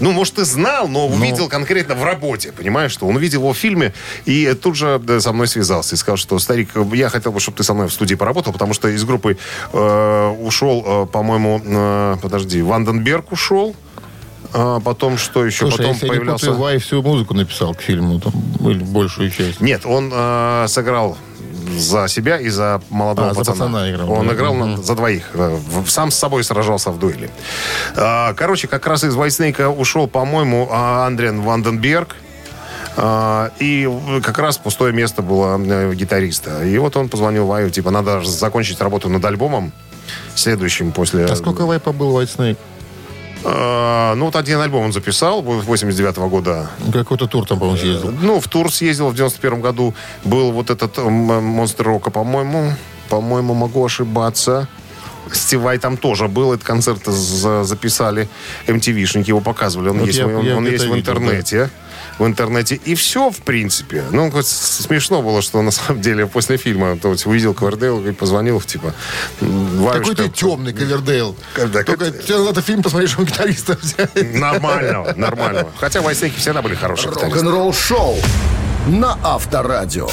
[0.00, 3.56] Ну, может, и знал, но увидел конкретно в работе, понимаешь, что он увидел его в
[3.56, 3.92] фильме
[4.24, 7.58] и тут же да, со мной связался и сказал, что, старик, я хотел бы, чтобы
[7.58, 9.36] ты со мной в студии поработал, потому что из группы
[9.72, 13.76] э, ушел, э, по-моему, э, подожди, Ванденберг ушел,
[14.52, 15.66] а потом что еще?
[15.66, 16.46] Слушай, потом если я не появлялся...
[16.46, 18.32] путаю, Вай всю музыку написал к фильму, там,
[18.68, 19.60] или большую часть.
[19.60, 21.16] Нет, он э, сыграл
[21.78, 23.56] за себя и за молодого А, за пацана.
[23.58, 24.34] пацана играл, Он да.
[24.34, 24.82] играл Мгм.
[24.82, 25.30] за двоих.
[25.34, 27.30] э, Сам с собой сражался в дуэли.
[27.96, 32.16] А, Короче, как раз из Вайтснейка ушел, по-моему, а, Андриан Ванденберг.
[32.96, 33.88] А, И
[34.22, 36.64] как раз пустое место было э, гитариста.
[36.64, 39.72] И вот он позвонил Ваю, типа, надо закончить работу над альбомом
[40.34, 41.24] следующим после...
[41.24, 42.56] А сколько Вай побыл White Snake?
[43.44, 46.70] А, Ну, вот один альбом он записал 89 года.
[46.92, 48.12] Какой-то тур там, по-моему, съездил.
[48.22, 49.94] Ну, в тур съездил в 91 году.
[50.24, 52.72] Был вот этот м, Монстр Рока, по-моему.
[53.08, 54.66] По-моему, могу ошибаться.
[55.32, 56.52] Стивай там тоже был.
[56.52, 58.28] Этот концерт за- записали.
[58.66, 59.88] MTV-шники его показывали.
[59.90, 61.70] Он Вот есть, я- он, я он есть в видел, интернете.
[62.18, 62.76] В интернете.
[62.84, 64.04] И все, в принципе.
[64.12, 68.12] Ну, хоть смешно было, что на самом деле после фильма то есть увидел Ковердейл и
[68.12, 68.94] позвонил, типа,
[69.40, 71.34] «М, Какой ты темный Ковердейл.
[71.56, 74.34] Да, Только как- тебе надо фильм посмотреть, он гитариста взять.
[74.34, 75.72] Нормального, нормального.
[75.78, 77.36] Хотя в Whitesnake всегда были хорошие гитаристы.
[77.40, 78.16] Рок-н-ролл-шоу
[78.86, 80.08] на Авторадио.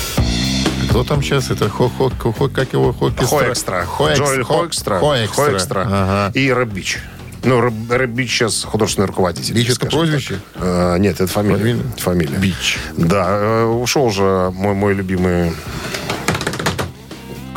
[0.90, 1.50] Кто там сейчас?
[1.52, 3.86] Это хо, хо, хо, хо- как его Хоэкстра?
[3.86, 4.44] Хоэкстра.
[4.44, 5.00] Хоэкстра.
[5.00, 5.82] Хоэкстра.
[5.86, 6.32] Ага.
[6.40, 7.00] И Рэб Бич.
[7.44, 9.56] Ну, Рэб, Рэб Бич сейчас художественный руководитель.
[9.56, 10.40] Бич это прозвище?
[10.56, 11.58] Э, нет, это фамилия.
[11.58, 11.84] Фамилия?
[11.98, 12.38] Фамилия.
[12.38, 12.78] Бич.
[12.98, 15.54] Да, э, ушел же мой, мой любимый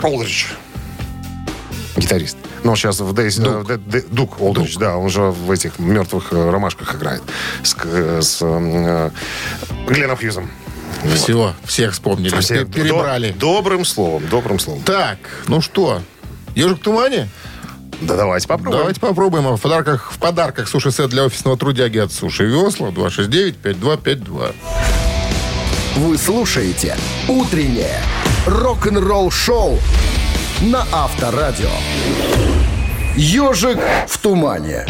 [0.03, 0.49] Олдрич.
[1.97, 2.37] Гитарист.
[2.63, 3.37] Но сейчас в Дейс...
[3.37, 3.71] Дук,
[4.11, 4.97] Дук Олдрич, да.
[4.97, 7.23] Он же в этих мертвых э, ромашках играет.
[7.63, 9.11] С, э, с э,
[9.87, 10.51] Гленном Хьюзом.
[11.15, 12.39] Все, всех вспомнили.
[12.41, 13.31] Все- Пер- Перебрали.
[13.33, 14.83] До- добрым словом, добрым словом.
[14.83, 16.01] Так, ну что,
[16.55, 17.29] ежик в тумане?
[18.01, 18.79] Да давайте попробуем.
[18.79, 19.47] Давайте попробуем.
[19.47, 24.55] А В подарках, в подарках суши-сет для офисного трудяги от Суши Весла 269-5252.
[25.97, 26.97] Вы слушаете
[27.29, 28.01] «Утреннее
[28.47, 29.79] рок-н-ролл-шоу»
[30.63, 31.71] на Авторадио.
[33.17, 34.87] «Ежик в тумане».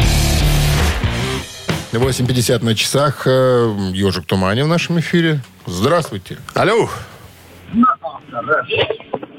[1.91, 3.23] 8.50 на часах.
[3.27, 5.41] э, Ежик в тумане в нашем эфире.
[5.65, 6.37] Здравствуйте.
[6.53, 6.89] Алло.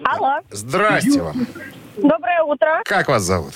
[0.05, 1.47] Алло, Здрасте вам.
[1.97, 2.83] доброе утро.
[2.85, 3.55] Как вас зовут?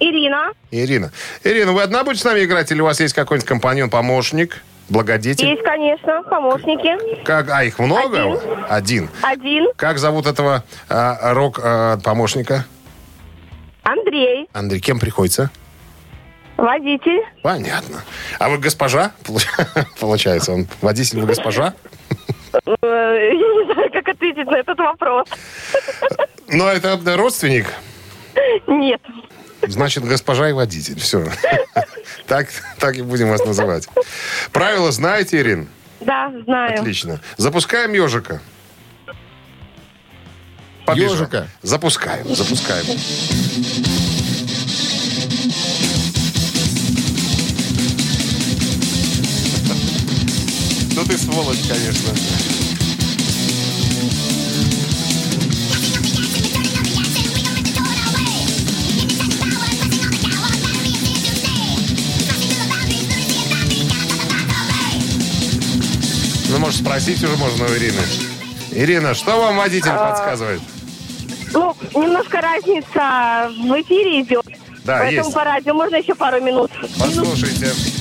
[0.00, 0.52] Ирина.
[0.70, 1.12] Ирина.
[1.44, 4.62] Ирина, вы одна будете с нами играть или у вас есть какой-нибудь компаньон, помощник?
[4.90, 5.48] Благодетель?
[5.48, 7.24] Есть, конечно, помощники.
[7.24, 8.38] Как, а их много?
[8.68, 9.08] Один.
[9.22, 9.68] Один.
[9.76, 12.66] Как зовут этого а, рок-помощника?
[13.82, 14.46] Андрей.
[14.52, 15.50] Андрей, кем приходится?
[16.56, 17.22] Водитель.
[17.42, 18.02] Понятно.
[18.38, 19.12] А вы госпожа?
[19.24, 19.48] Получ-
[20.00, 21.74] Получается, он водитель, вы госпожа?
[22.52, 25.28] Э, Я не знаю, как ответить на этот вопрос.
[26.48, 27.66] Но это родственник.
[28.66, 29.00] Нет.
[29.62, 30.98] Значит, госпожа и водитель.
[31.00, 31.26] Все.
[32.26, 33.88] Так, так и будем вас называть.
[34.52, 35.68] Правила знаете, Ирин?
[36.00, 36.78] Да, знаю.
[36.80, 37.20] Отлично.
[37.36, 38.40] Запускаем ежика.
[40.86, 41.14] Побежал.
[41.14, 41.48] Ежика.
[41.62, 42.84] Запускаем, запускаем.
[51.04, 52.10] Ну ты сволочь, конечно.
[66.48, 68.00] Ну, может, спросить уже можно у Ирины.
[68.70, 70.62] Ирина, что вам водитель подсказывает?
[71.52, 74.46] Ну, немножко разница в эфире идет.
[74.84, 75.34] Да, Поэтому есть.
[75.34, 76.70] по радио можно еще пару минут.
[76.98, 77.66] Послушайте.
[77.66, 77.93] Ну,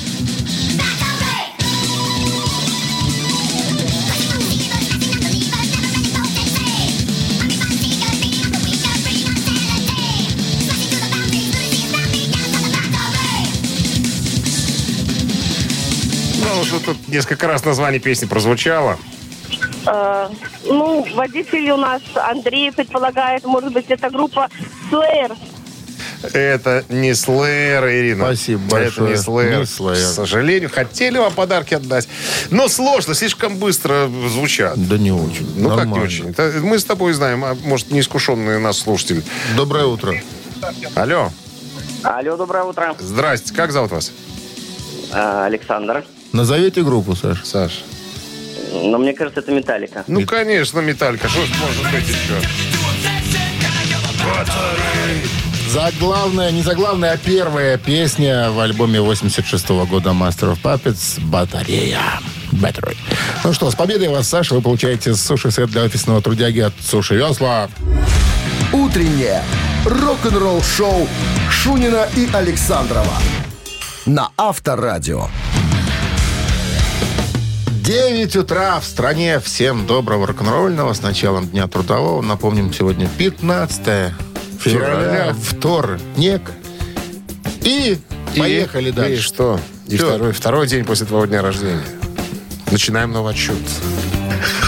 [16.74, 18.98] уже тут несколько раз название песни прозвучало.
[19.86, 20.30] Э,
[20.66, 24.50] ну, водитель у нас Андрей предполагает, может быть, это группа
[24.92, 25.38] Slayer.
[26.32, 28.26] Это не Slayer, Ирина.
[28.26, 29.10] Спасибо Это большое.
[29.10, 29.58] не Slayer.
[29.58, 30.12] Не Slayer.
[30.12, 32.08] К сожалению, хотели вам подарки отдать.
[32.50, 34.76] Но сложно, слишком быстро звучат.
[34.88, 35.54] Да не очень.
[35.58, 35.94] Ну, как Нормально.
[35.96, 36.30] не очень?
[36.30, 39.24] Это мы с тобой знаем, а может, неискушенный нас слушатель.
[39.58, 40.16] Доброе утро.
[40.96, 41.30] Алло,
[42.04, 42.96] Алло, доброе утро.
[43.00, 44.12] здрасте, как зовут вас?
[45.12, 46.06] А, Александр.
[46.34, 47.46] Назовите группу, Саш.
[47.46, 47.84] Саш.
[48.72, 50.04] Но мне кажется, это Металлика.
[50.08, 51.30] Ну, конечно, Металлика.
[51.30, 52.42] Что ж может быть еще?
[55.70, 62.02] Заглавная, не заглавная, а первая песня в альбоме 86 года Master of Puppets «Батарея».
[62.52, 62.96] Battery.
[63.44, 64.56] Ну что, с победой вас, Саша.
[64.56, 67.70] Вы получаете суши-сет для офисного трудяги от Суши Весла.
[68.72, 69.44] Утреннее
[69.86, 71.08] рок-н-ролл-шоу
[71.50, 73.18] Шунина и Александрова
[74.06, 75.28] на Авторадио.
[77.84, 79.42] 9 утра в стране.
[79.42, 80.94] Всем доброго рок-н-ролльного.
[80.94, 82.22] С началом Дня трудового.
[82.22, 84.14] Напомним, сегодня 15
[84.62, 85.36] февраля.
[85.42, 86.42] Вторник.
[87.62, 87.98] И,
[88.38, 89.24] поехали И дальше.
[89.24, 89.60] что?
[89.90, 90.08] И Всё.
[90.08, 91.84] второй, второй день после твоего дня рождения.
[92.72, 93.58] Начинаем новый отчет.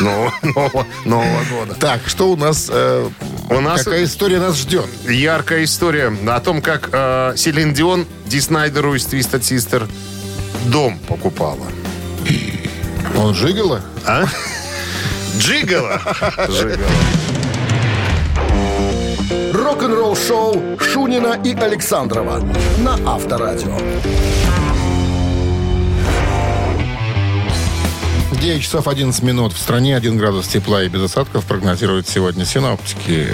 [0.02, 1.76] Нового, нового, Нового года.
[1.80, 2.68] Так, что у нас...
[2.70, 3.10] э,
[3.50, 4.88] У нас- Какая история нас ждет?
[5.08, 9.90] Яркая история о том, как э, Селин Дион Ди Снайдеру из Twisted Sister
[10.66, 11.66] дом покупала.
[13.18, 13.82] Он жигало?
[14.06, 14.26] А?
[15.38, 16.02] Джигала.
[16.50, 16.90] Джигала.
[19.54, 22.40] Рок-н-ролл-шоу Шунина и Александрова
[22.80, 23.78] на Авторадио.
[28.46, 29.54] 9 часов 11 минут.
[29.54, 33.30] В стране 1 градус тепла и без осадков прогнозируют сегодня синоптики.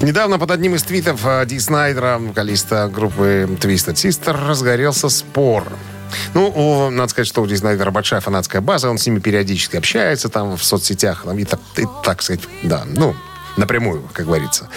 [0.00, 5.64] Недавно под одним из твитов Ди Снайдера, вокалиста группы Twisted Sister, разгорелся спор.
[6.34, 9.76] Ну, у- надо сказать, что у Ди Снайдера большая фанатская база, он с ними периодически
[9.76, 13.14] общается там в соцсетях, там, и, так- и так сказать, да, ну,
[13.56, 14.68] напрямую, как говорится.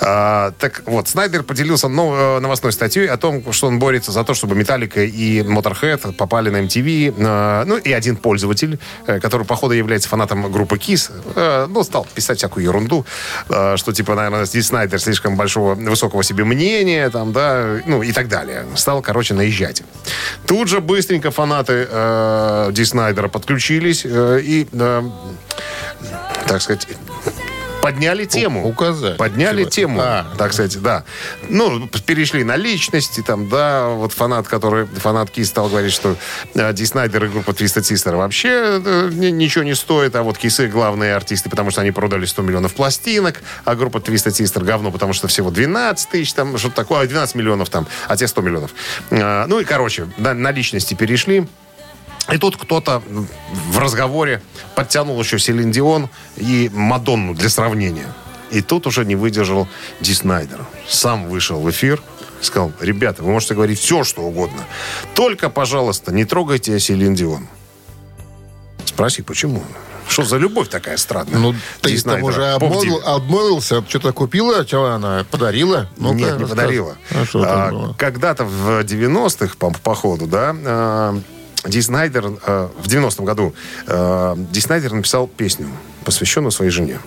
[0.00, 4.22] А, так вот, Снайдер поделился нов- э, новостной статьей о том, что он борется за
[4.22, 7.14] то, чтобы Металлика и Motorhead попали на MTV.
[7.18, 12.06] Э, ну, и один пользователь, э, который, походу, является фанатом группы KISS, э, ну, стал
[12.14, 13.04] писать всякую ерунду,
[13.48, 18.12] э, что, типа, наверное, Ди Снайдер слишком большого, высокого себе мнения, там, да, ну, и
[18.12, 18.66] так далее.
[18.76, 19.82] Стал, короче, наезжать.
[20.46, 25.02] Тут же быстренько фанаты э, Ди Снайдера подключились э, и, э,
[26.46, 26.86] так сказать,
[27.82, 28.66] подняли тему.
[28.66, 29.16] указали.
[29.16, 30.26] Подняли тему, А.
[30.38, 31.04] так сказать, да.
[31.48, 36.16] Ну, перешли на личности, там, да, вот фанат, который, фанат Кис стал говорить, что
[36.54, 40.38] э, Ди Снайдер и группа Twisted Sister вообще э, ни- ничего не стоит, а вот
[40.38, 44.90] Кисы главные артисты, потому что они продали 100 миллионов пластинок, а группа Twisted Sister говно,
[44.90, 48.70] потому что всего 12 тысяч, там, что-то такое, 12 миллионов там, а те 100 миллионов.
[49.10, 51.46] Э, ну и, короче, на личности перешли.
[52.30, 53.02] И тут кто-то
[53.70, 54.42] в разговоре
[54.74, 58.12] подтянул еще Селин Дион и Мадонну для сравнения.
[58.50, 59.66] И тут уже не выдержал
[60.00, 60.64] Ди Снайдер.
[60.88, 62.02] Сам вышел в эфир
[62.44, 64.64] сказал, ребята, вы можете говорить все, что угодно.
[65.14, 67.46] Только, пожалуйста, не трогайте Селин Дион.
[68.84, 69.62] Спроси, почему?
[70.08, 71.38] Что за любовь такая странная?
[71.38, 75.88] Ну, ты там уже обмолвил- обмолвился, что-то купила, что она подарила?
[75.96, 76.96] Ну-ка, Нет, не подарила.
[77.12, 77.94] А А?
[77.96, 81.20] Когда-то в 90-х, по, по ходу, да, а,
[81.64, 83.54] Ди Снайдер э, в 90-м году
[83.86, 85.68] э, Ди Снайдер написал песню,
[86.04, 86.98] посвященную своей жене.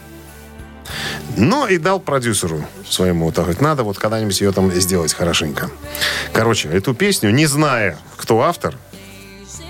[1.36, 5.70] Но и дал продюсеру своему, так сказать, надо вот когда-нибудь ее там сделать хорошенько.
[6.32, 8.78] Короче, эту песню, не зная, кто автор,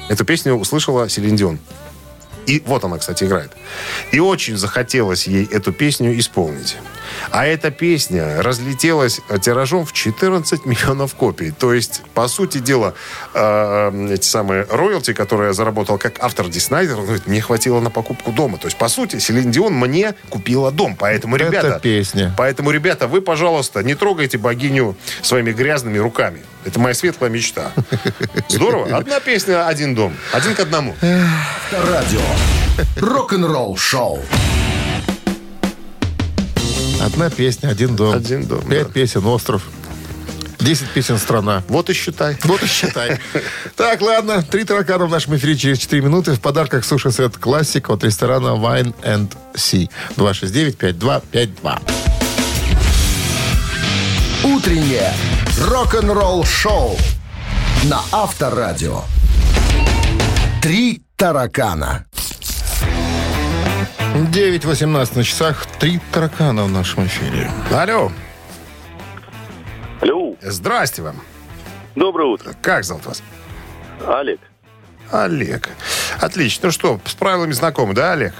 [0.09, 1.59] эту песню услышала Селин Дион.
[2.45, 3.51] И вот она, кстати, играет.
[4.11, 6.77] И очень захотелось ей эту песню исполнить.
[7.31, 11.51] А эта песня разлетелась тиражом в 14 миллионов копий.
[11.51, 12.93] То есть, по сути дела,
[13.33, 17.79] э, эти самые роялти, которые я заработал как автор Ди Снайдер, он говорит, мне хватило
[17.79, 18.57] на покупку дома.
[18.57, 20.95] То есть, по сути, Селин Дион мне купила дом.
[20.97, 22.33] Поэтому, Это ребята, песня.
[22.37, 26.41] поэтому, ребята, вы, пожалуйста, не трогайте богиню своими грязными руками.
[26.65, 27.71] Это моя светлая мечта.
[28.49, 28.97] Здорово.
[28.97, 30.15] Одна песня, один дом.
[30.33, 30.95] Один к одному.
[31.71, 32.21] Радио.
[32.97, 34.19] Рок-н-ролл шоу.
[37.01, 38.15] Одна песня, один дом.
[38.15, 38.93] Один дом, Пять да.
[38.93, 39.63] песен, остров.
[40.59, 41.63] Десять песен, страна.
[41.67, 42.37] Вот и считай.
[42.43, 43.19] Вот и считай.
[43.75, 44.41] Так, ладно.
[44.41, 46.31] Три таракана в нашем эфире через 4 минуты.
[46.33, 49.89] В подарках суши-сет классик от ресторана Wine and Sea.
[50.15, 51.79] 269-5252.
[54.45, 55.13] Утреннее
[55.61, 56.97] рок-н-ролл шоу
[57.83, 59.01] на Авторадио.
[60.61, 62.05] Три таракана.
[64.31, 65.65] 9.18 на часах.
[65.79, 67.49] Три таракана в нашем эфире.
[67.71, 68.11] Алло.
[70.01, 71.21] Алло, Здрасте вам.
[71.95, 72.53] доброе утро.
[72.61, 73.23] Как зовут вас?
[74.05, 74.39] Олег,
[75.11, 75.69] Олег.
[76.19, 76.67] Отлично.
[76.67, 78.33] Ну что, с правилами знакомы, да, Олег?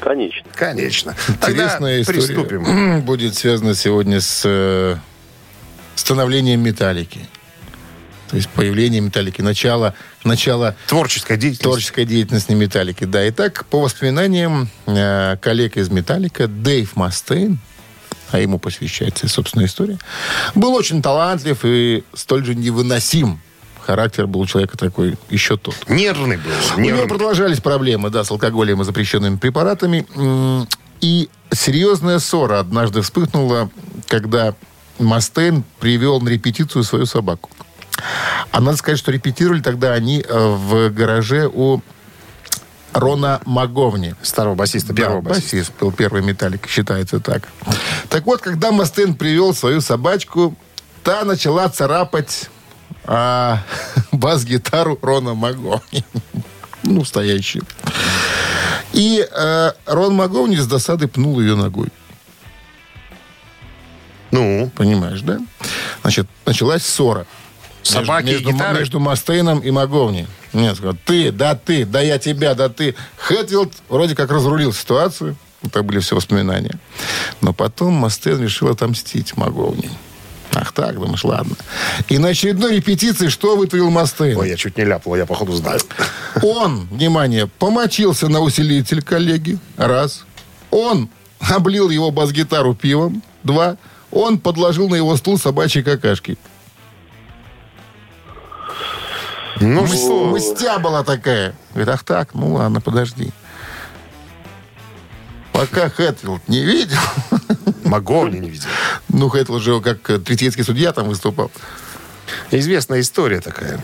[0.00, 0.46] конечно.
[0.54, 1.14] Конечно.
[1.40, 3.00] Тогда Интересная история приступим.
[3.02, 4.96] будет связана сегодня с э,
[5.94, 7.20] становлением металлики.
[8.34, 11.62] То есть появление металлики, начало, начало Творческая деятельность.
[11.62, 13.04] творческой деятельности металлики.
[13.04, 17.60] Да, итак, по воспоминаниям э, коллег из металлика, Дэйв Мастейн,
[18.32, 19.98] а ему посвящается собственная история,
[20.56, 23.40] был очень талантлив и столь же невыносим.
[23.82, 25.76] Характер был у человека такой еще тот.
[25.88, 26.50] Нервный был.
[26.76, 27.08] У него Нервный.
[27.08, 30.08] продолжались проблемы, да, с алкоголем и запрещенными препаратами.
[31.00, 33.70] И серьезная ссора однажды вспыхнула,
[34.08, 34.56] когда
[34.98, 37.48] Мастейн привел на репетицию свою собаку.
[38.50, 41.80] А надо сказать, что репетировали тогда они э, в гараже у
[42.92, 44.14] Рона Маговни.
[44.22, 45.56] Старого басиста, первого да, басиста.
[45.56, 47.48] басист был первый металлик, считается так.
[48.08, 50.56] Так вот, когда Мастейн привел свою собачку,
[51.02, 52.48] та начала царапать
[53.04, 53.62] а,
[54.12, 56.04] бас-гитару Рона Маговни.
[56.82, 57.64] Ну, стоящую.
[58.92, 61.88] И э, Рон Маговни с досады пнул ее ногой.
[64.30, 65.38] Ну, Понимаешь, да?
[66.02, 67.26] Значит, началась ссора.
[67.84, 68.78] Собаки и между, между, гитары?
[68.78, 70.26] между Мастейном и Маговни.
[70.52, 72.94] Нет, сказал, ты, да ты, да я тебя, да ты.
[73.16, 75.36] Хэтфилд вроде как разрулил ситуацию.
[75.62, 76.78] Это были все воспоминания.
[77.40, 79.90] Но потом Мастейн решил отомстить Маговни.
[80.52, 81.56] Ах так, думаешь, ладно.
[82.08, 84.36] И на очередной репетиции что вытворил Мастейн?
[84.36, 85.80] ой, я чуть не ляпнул, я походу знаю.
[86.42, 89.58] Он, внимание, помочился на усилитель коллеги.
[89.76, 90.24] Раз.
[90.70, 91.08] Он
[91.40, 93.22] облил его бас-гитару пивом.
[93.42, 93.76] Два.
[94.10, 96.38] Он подложил на его стул собачьи какашки.
[99.60, 100.24] Ну Мыс- что?
[100.26, 101.54] Мыстя была такая.
[101.70, 103.30] Говорит, ах так, ну ладно, подожди.
[105.52, 106.98] Пока Хэтфилд не видел,
[107.84, 108.68] Маговни не видел.
[109.08, 111.50] ну, Хэтфилд же как э, третейский судья там выступал.
[112.50, 113.80] Известная история такая.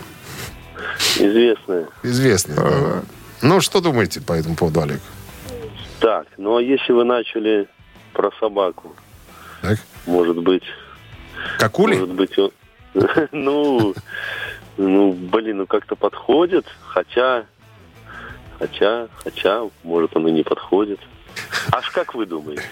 [1.17, 1.87] Известная.
[2.03, 2.55] Известная.
[2.57, 3.01] да.
[3.41, 4.99] Ну, что думаете по этому поводу, Олег?
[5.99, 7.67] Так, ну а если вы начали
[8.13, 8.93] про собаку,
[9.61, 9.79] Так?
[10.05, 10.63] может быть,
[11.57, 11.93] Какули?
[11.95, 12.51] может быть, он...
[13.31, 13.95] ну,
[14.77, 17.45] ну, блин, ну как-то подходит, хотя,
[18.59, 20.99] хотя, хотя, может, он и не подходит.
[21.71, 22.63] Аж как вы думаете?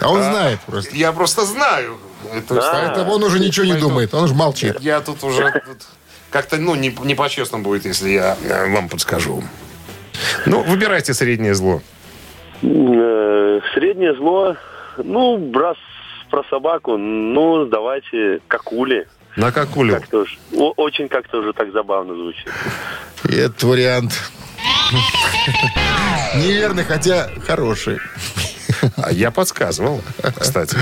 [0.00, 0.94] А он знает просто.
[0.96, 1.98] Я просто знаю.
[2.32, 2.70] Это- Да.
[2.72, 4.78] Поэтому он уже ничего не думает, он же молчит.
[4.80, 5.86] Я тут уже тут
[6.30, 9.42] как-то, ну, не, не по-честному будет, если я э, вам подскажу.
[10.46, 11.82] Ну, выбирайте среднее зло.
[12.62, 14.56] Э, Среднее зло,
[14.98, 15.76] ну, раз
[16.30, 19.08] про собаку, ну, давайте какули.
[19.36, 19.94] На какулю?
[19.94, 22.48] Как-то уж, о- очень как-то уже так забавно звучит.
[23.28, 24.12] И этот вариант
[26.36, 27.98] неверный, хотя хороший.
[28.96, 30.00] А я подсказывал,
[30.38, 30.76] кстати.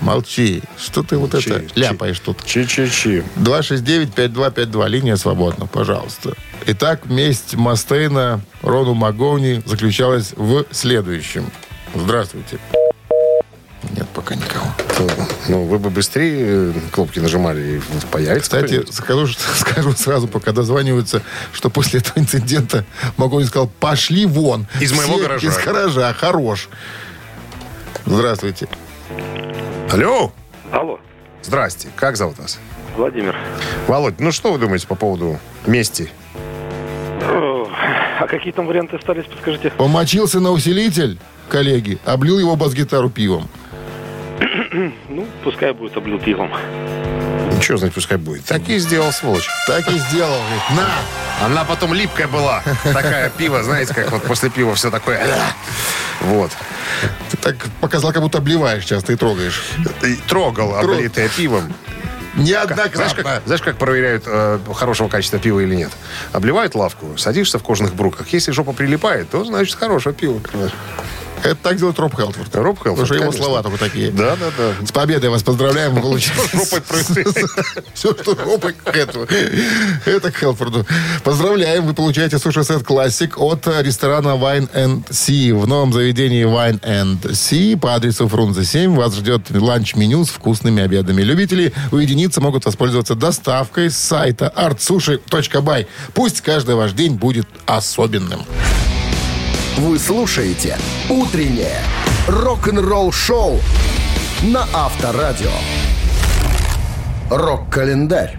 [0.00, 0.62] Молчи.
[0.78, 2.44] Что ты вот это ляпаешь тут?
[2.44, 3.22] Чи-чи-чи.
[3.36, 4.88] 269-5252.
[4.88, 6.32] Линия свободна, пожалуйста.
[6.66, 11.50] Итак, месть Мастейна Рону Маговни заключалась в следующем.
[11.94, 12.58] Здравствуйте.
[13.90, 14.66] Нет пока никого.
[15.48, 21.22] Ну, вы бы быстрее кнопки нажимали, и появится Кстати, скажу, скажу сразу, пока дозваниваются,
[21.52, 22.84] что после этого инцидента
[23.16, 24.66] Маговни сказал, пошли вон.
[24.80, 25.48] Из моего Все гаража».
[25.48, 26.68] Из гаража, хорош.
[28.06, 28.68] Здравствуйте.
[29.90, 30.32] Алло!
[30.72, 30.98] Алло,
[31.42, 31.88] Здрасте.
[31.94, 32.58] Как зовут вас?
[32.96, 33.36] Владимир.
[33.86, 36.10] Володь, ну что вы думаете по поводу мести?
[38.18, 39.70] А какие там варианты остались, подскажите?
[39.70, 41.18] Помочился на усилитель,
[41.48, 43.48] коллеги, облил его бас-гитару пивом.
[45.08, 46.52] Ну, пускай будет облил пивом.
[47.56, 48.44] Ничего, значит, пускай будет.
[48.44, 49.48] Так и сделал, сволочь.
[49.66, 50.38] Так и сделал.
[50.38, 51.46] говорит, На!
[51.46, 52.62] Она потом липкая была.
[52.84, 55.26] Такая пиво, знаете, как вот после пива все такое.
[56.20, 56.50] Вот.
[57.30, 59.62] Ты так показал, как будто обливаешь часто и трогаешь.
[60.02, 61.72] И трогал облитое пивом.
[62.36, 63.22] Знаешь Неоднократно.
[63.22, 65.90] как, знаешь, как проверяют э, хорошего качества пива или нет?
[66.32, 68.28] Обливают лавку, садишься в кожаных бруках.
[68.28, 70.40] Если жопа прилипает, то значит хорошее пиво.
[71.42, 72.54] Это так делает Роб Хелфорд.
[72.56, 74.10] Роб Хелфорд, Потому что его слова только такие.
[74.10, 74.86] Да, да, да.
[74.86, 75.94] С победой вас поздравляем.
[75.94, 76.00] Вы
[76.80, 77.50] прыгает.
[77.94, 79.26] все, что жопой к этому.
[80.04, 80.86] Это к Хелфорду.
[81.24, 81.86] Поздравляем.
[81.86, 85.54] Вы получаете суши-сет классик от ресторана Wine and Sea.
[85.54, 90.82] В новом заведении Wine and Sea по адресу Фрунзе 7 вас ждет ланч-меню с вкусными
[90.82, 91.22] обедами.
[91.22, 95.86] Любители уединиться могут воспользоваться доставкой с сайта artsushi.by.
[96.14, 98.44] Пусть каждый ваш день будет особенным.
[99.76, 100.78] Вы слушаете
[101.10, 101.82] «Утреннее
[102.28, 103.60] рок-н-ролл-шоу»
[104.44, 105.50] на Авторадио.
[107.28, 108.38] Рок-календарь.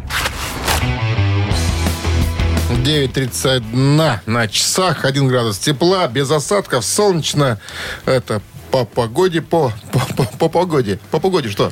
[2.70, 7.60] 9.31 на часах, 1 градус тепла, без осадков, солнечно.
[8.08, 11.00] Это по погоде, по, по, по, по погоде.
[11.12, 11.72] По погоде что?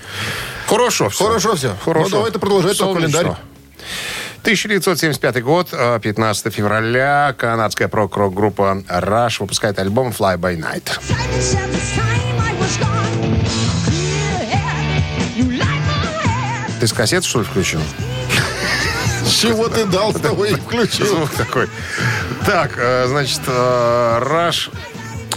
[0.68, 1.26] Хорошо все.
[1.26, 1.76] Хорошо все.
[1.84, 2.10] Хорошо.
[2.10, 3.36] Ну, давай ты продолжай календарь.
[4.46, 11.00] 1975 год, э, 15 февраля, канадская прок-рок-группа Rush выпускает альбом Fly By Night.
[16.80, 17.82] Ты с кассет, что ли, включил?
[19.28, 21.08] Чего ты дал, с того и включил.
[21.08, 21.68] Звук такой.
[22.46, 24.72] Так, э, значит, э, Rush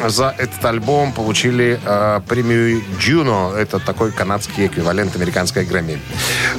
[0.07, 3.57] за этот альбом получили э, премию Juno.
[3.57, 6.01] Это такой канадский эквивалент американской Грэмми.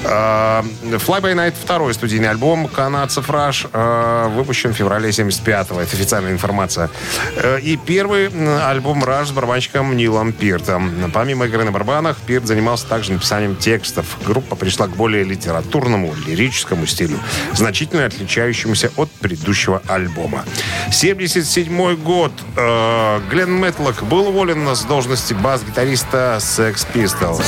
[0.03, 5.79] Э, Fly By Night второй студийный альбом канадцев Rush э, выпущен в феврале 75-го.
[5.79, 6.89] Это официальная информация.
[7.35, 11.11] Э, и первый м, альбом Rush с барабанщиком Нилом Пиртом.
[11.13, 14.17] Помимо игры на барабанах, Пирт занимался также написанием текстов.
[14.25, 17.19] Группа пришла к более литературному, лирическому стилю,
[17.53, 20.43] значительно отличающемуся от предыдущего альбома.
[20.91, 22.31] 77 год.
[22.55, 27.43] Э, Глен Мэтлок был уволен с должности бас-гитариста Sex Pistols.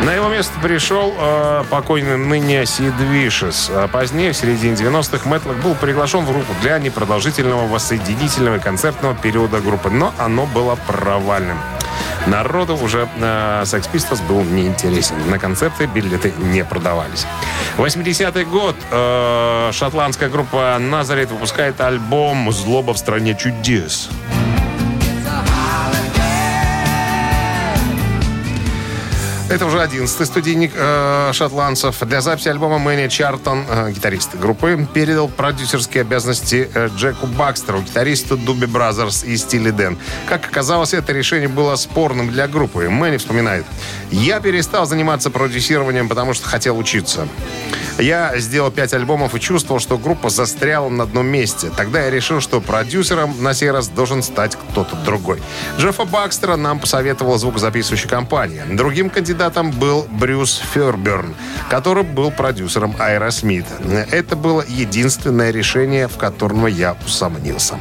[0.00, 3.70] На его место пришел э, покойный ныне Сид Вишес.
[3.70, 9.60] А позднее, в середине 90-х, Мэтлок был приглашен в группу для непродолжительного воссоединительного концертного периода
[9.60, 11.58] группы, но оно было провальным.
[12.26, 15.16] Народу уже э, Sex Pistols был неинтересен.
[15.30, 17.26] На концерты билеты не продавались.
[17.78, 18.76] 80-й год.
[18.90, 24.08] э, шотландская группа Назарет выпускает альбом «Злоба в стране чудес».
[29.52, 32.02] Это уже 11-й студийник э, шотландцев.
[32.06, 38.38] Для записи альбома Мэнни Чарлтон, э, гитарист группы, передал продюсерские обязанности э, Джеку Бакстеру, гитаристу
[38.38, 39.98] Doobie Brothers и Steely Dan.
[40.26, 42.88] Как оказалось, это решение было спорным для группы.
[42.88, 43.66] Мэнни вспоминает.
[44.10, 47.28] «Я перестал заниматься продюсированием, потому что хотел учиться.
[47.98, 51.70] Я сделал пять альбомов и чувствовал, что группа застряла на одном месте.
[51.76, 55.42] Тогда я решил, что продюсером на сей раз должен стать кто-то другой.
[55.78, 58.64] Джеффа Бакстера нам посоветовала звукозаписывающая компания.
[58.70, 61.34] Другим кандидатом был Брюс Ферберн,
[61.68, 63.66] который был продюсером Аэросмит.
[64.10, 67.78] Это было единственное решение, в котором я усомнился.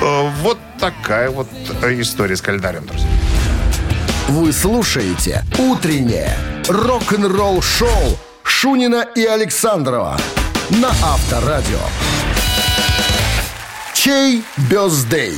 [0.00, 1.48] Э, Вот такая вот
[1.82, 3.08] история с календарем, друзья.
[4.28, 6.36] Вы слушаете «Утреннее
[6.68, 10.18] рок-н-ролл-шоу» Шунина и Александрова
[10.70, 11.80] на Авторадио.
[13.94, 15.34] Чей бездей?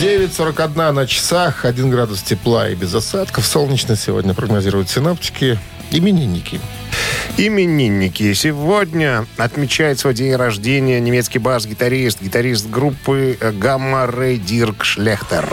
[0.00, 3.44] 9.41 на часах, 1 градус тепла и без осадков.
[3.44, 5.58] Солнечно сегодня прогнозируют синаптики.
[5.90, 6.60] Именинники.
[7.36, 8.32] Именинники.
[8.34, 15.46] Сегодня отмечает свой день рождения немецкий бас-гитарист, гитарист группы Гамма Рэй Дирк Шлехтер.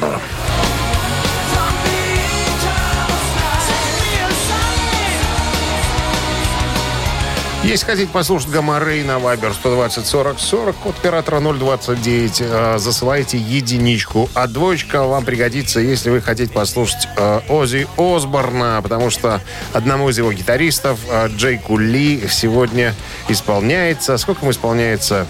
[7.66, 13.40] Если хотите послушать Гамма Рэй на Вайбер 120 40 40, код оператора 029, э, засылайте
[13.40, 14.30] единичку.
[14.36, 19.42] А двоечка вам пригодится, если вы хотите послушать э, Ози Осборна, потому что
[19.74, 22.94] одному из его гитаристов, э, Джейку Ли, сегодня
[23.30, 24.20] исполняется...
[24.20, 25.26] Сколько ему исполняется?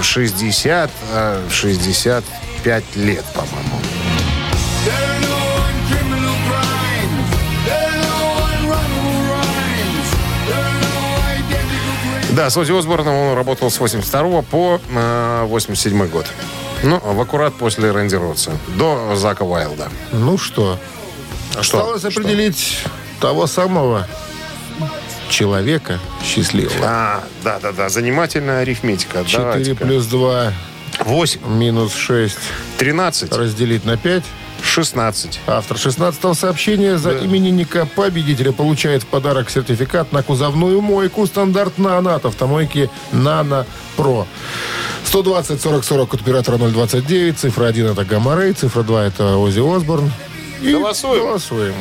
[0.00, 3.87] 60, э, 65 лет, по-моему.
[12.38, 16.24] Да, с Ози Осборном он работал с 82 по э, 87 год.
[16.84, 18.52] Ну, в аккурат после Рэнди Ротса.
[18.76, 19.88] До Зака Уайлда.
[20.12, 20.78] Ну что,
[21.56, 21.78] А что?
[21.78, 22.84] осталось определить
[23.20, 24.06] того самого
[25.28, 26.76] человека счастливого.
[26.80, 29.24] А, да-да-да, занимательная арифметика.
[29.24, 29.84] 4 Давайте-ка.
[29.84, 30.52] плюс 2
[31.00, 32.38] 8, минус 6
[32.78, 34.22] 13, разделить на 5.
[34.62, 35.40] 16.
[35.46, 42.14] Автор 16 сообщения за именинника победителя получает в подарок сертификат на кузовную мойку стандарт «Нано»
[42.14, 44.26] от автомойки «Нано Про».
[45.04, 47.38] 120 40 40 от оператора 029.
[47.38, 50.12] Цифра 1 это Гамарей, цифра 2 это Ози Осборн.
[50.60, 51.22] И Голосуем.
[51.22, 51.74] Голосуем.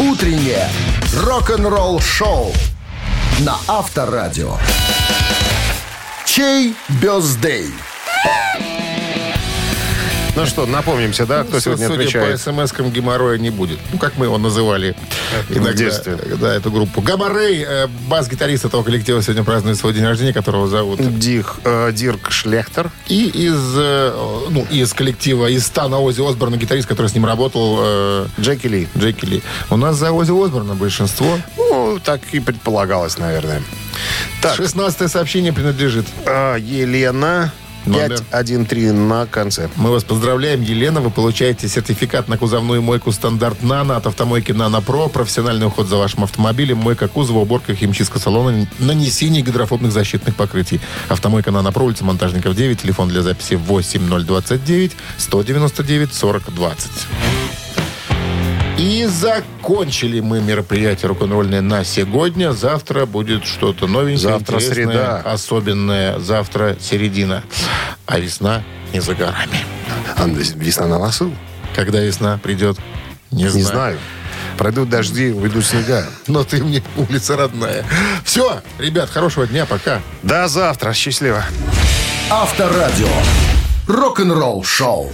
[0.00, 0.68] Утреннее
[1.14, 2.52] рок-н-ролл-шоу
[3.40, 4.56] на Авторадио.
[6.24, 7.72] Чей бездей?
[10.38, 12.40] Ну что, напомнимся, да, кто сегодня Судя отвечает?
[12.40, 13.80] по смс-кам, геморроя не будет.
[13.92, 14.94] Ну, как мы его называли
[15.48, 15.72] иногда.
[15.72, 16.16] детстве.
[16.40, 17.00] Да, эту группу.
[17.00, 22.30] Гамарей, э, бас-гитарист этого коллектива, сегодня празднует свой день рождения, которого зовут Дих, э, Дирк
[22.30, 22.92] Шлехтер.
[23.08, 24.12] И из, э,
[24.50, 28.88] ну, из коллектива, из стана Ози Осборна, гитарист, который с ним работал, э, Джеки Ли.
[28.96, 29.42] Джеки Ли.
[29.70, 31.36] У нас за Ози Осборна большинство.
[31.56, 33.60] Ну, так и предполагалось, наверное.
[34.40, 36.06] Так, 16 сообщение принадлежит.
[36.26, 37.52] а, Елена.
[37.92, 39.68] 513 на конце.
[39.76, 41.00] Мы вас поздравляем, Елена.
[41.00, 45.08] Вы получаете сертификат на кузовную мойку стандарт «Нано» от автомойки «Нано Про».
[45.08, 50.80] Профессиональный уход за вашим автомобилем, мойка кузова, уборка, химчистка салона, нанесение гидрофобных защитных покрытий.
[51.08, 52.82] Автомойка «Нано Про», улица Монтажников, 9.
[52.82, 56.90] Телефон для записи 8029 199 40 20.
[58.78, 62.52] И закончили мы мероприятие рок-н-ролльное на сегодня.
[62.52, 65.16] Завтра будет что-то новенькое, Завтра интересное, среда.
[65.24, 66.18] особенное.
[66.20, 67.42] Завтра середина.
[68.06, 68.62] А весна
[68.92, 69.58] не за горами.
[70.16, 71.34] А, Весна на носу?
[71.74, 72.78] Когда весна придет,
[73.32, 73.66] не, Не знаю.
[73.66, 73.98] знаю.
[74.56, 76.06] Пройдут дожди, уйдут снега.
[76.28, 77.84] Но ты мне улица родная.
[78.24, 80.00] Все, ребят, хорошего дня, пока.
[80.22, 80.92] До завтра.
[80.92, 81.44] Счастливо.
[82.30, 83.08] Авторадио.
[83.88, 85.12] Рок-н-ролл-шоу.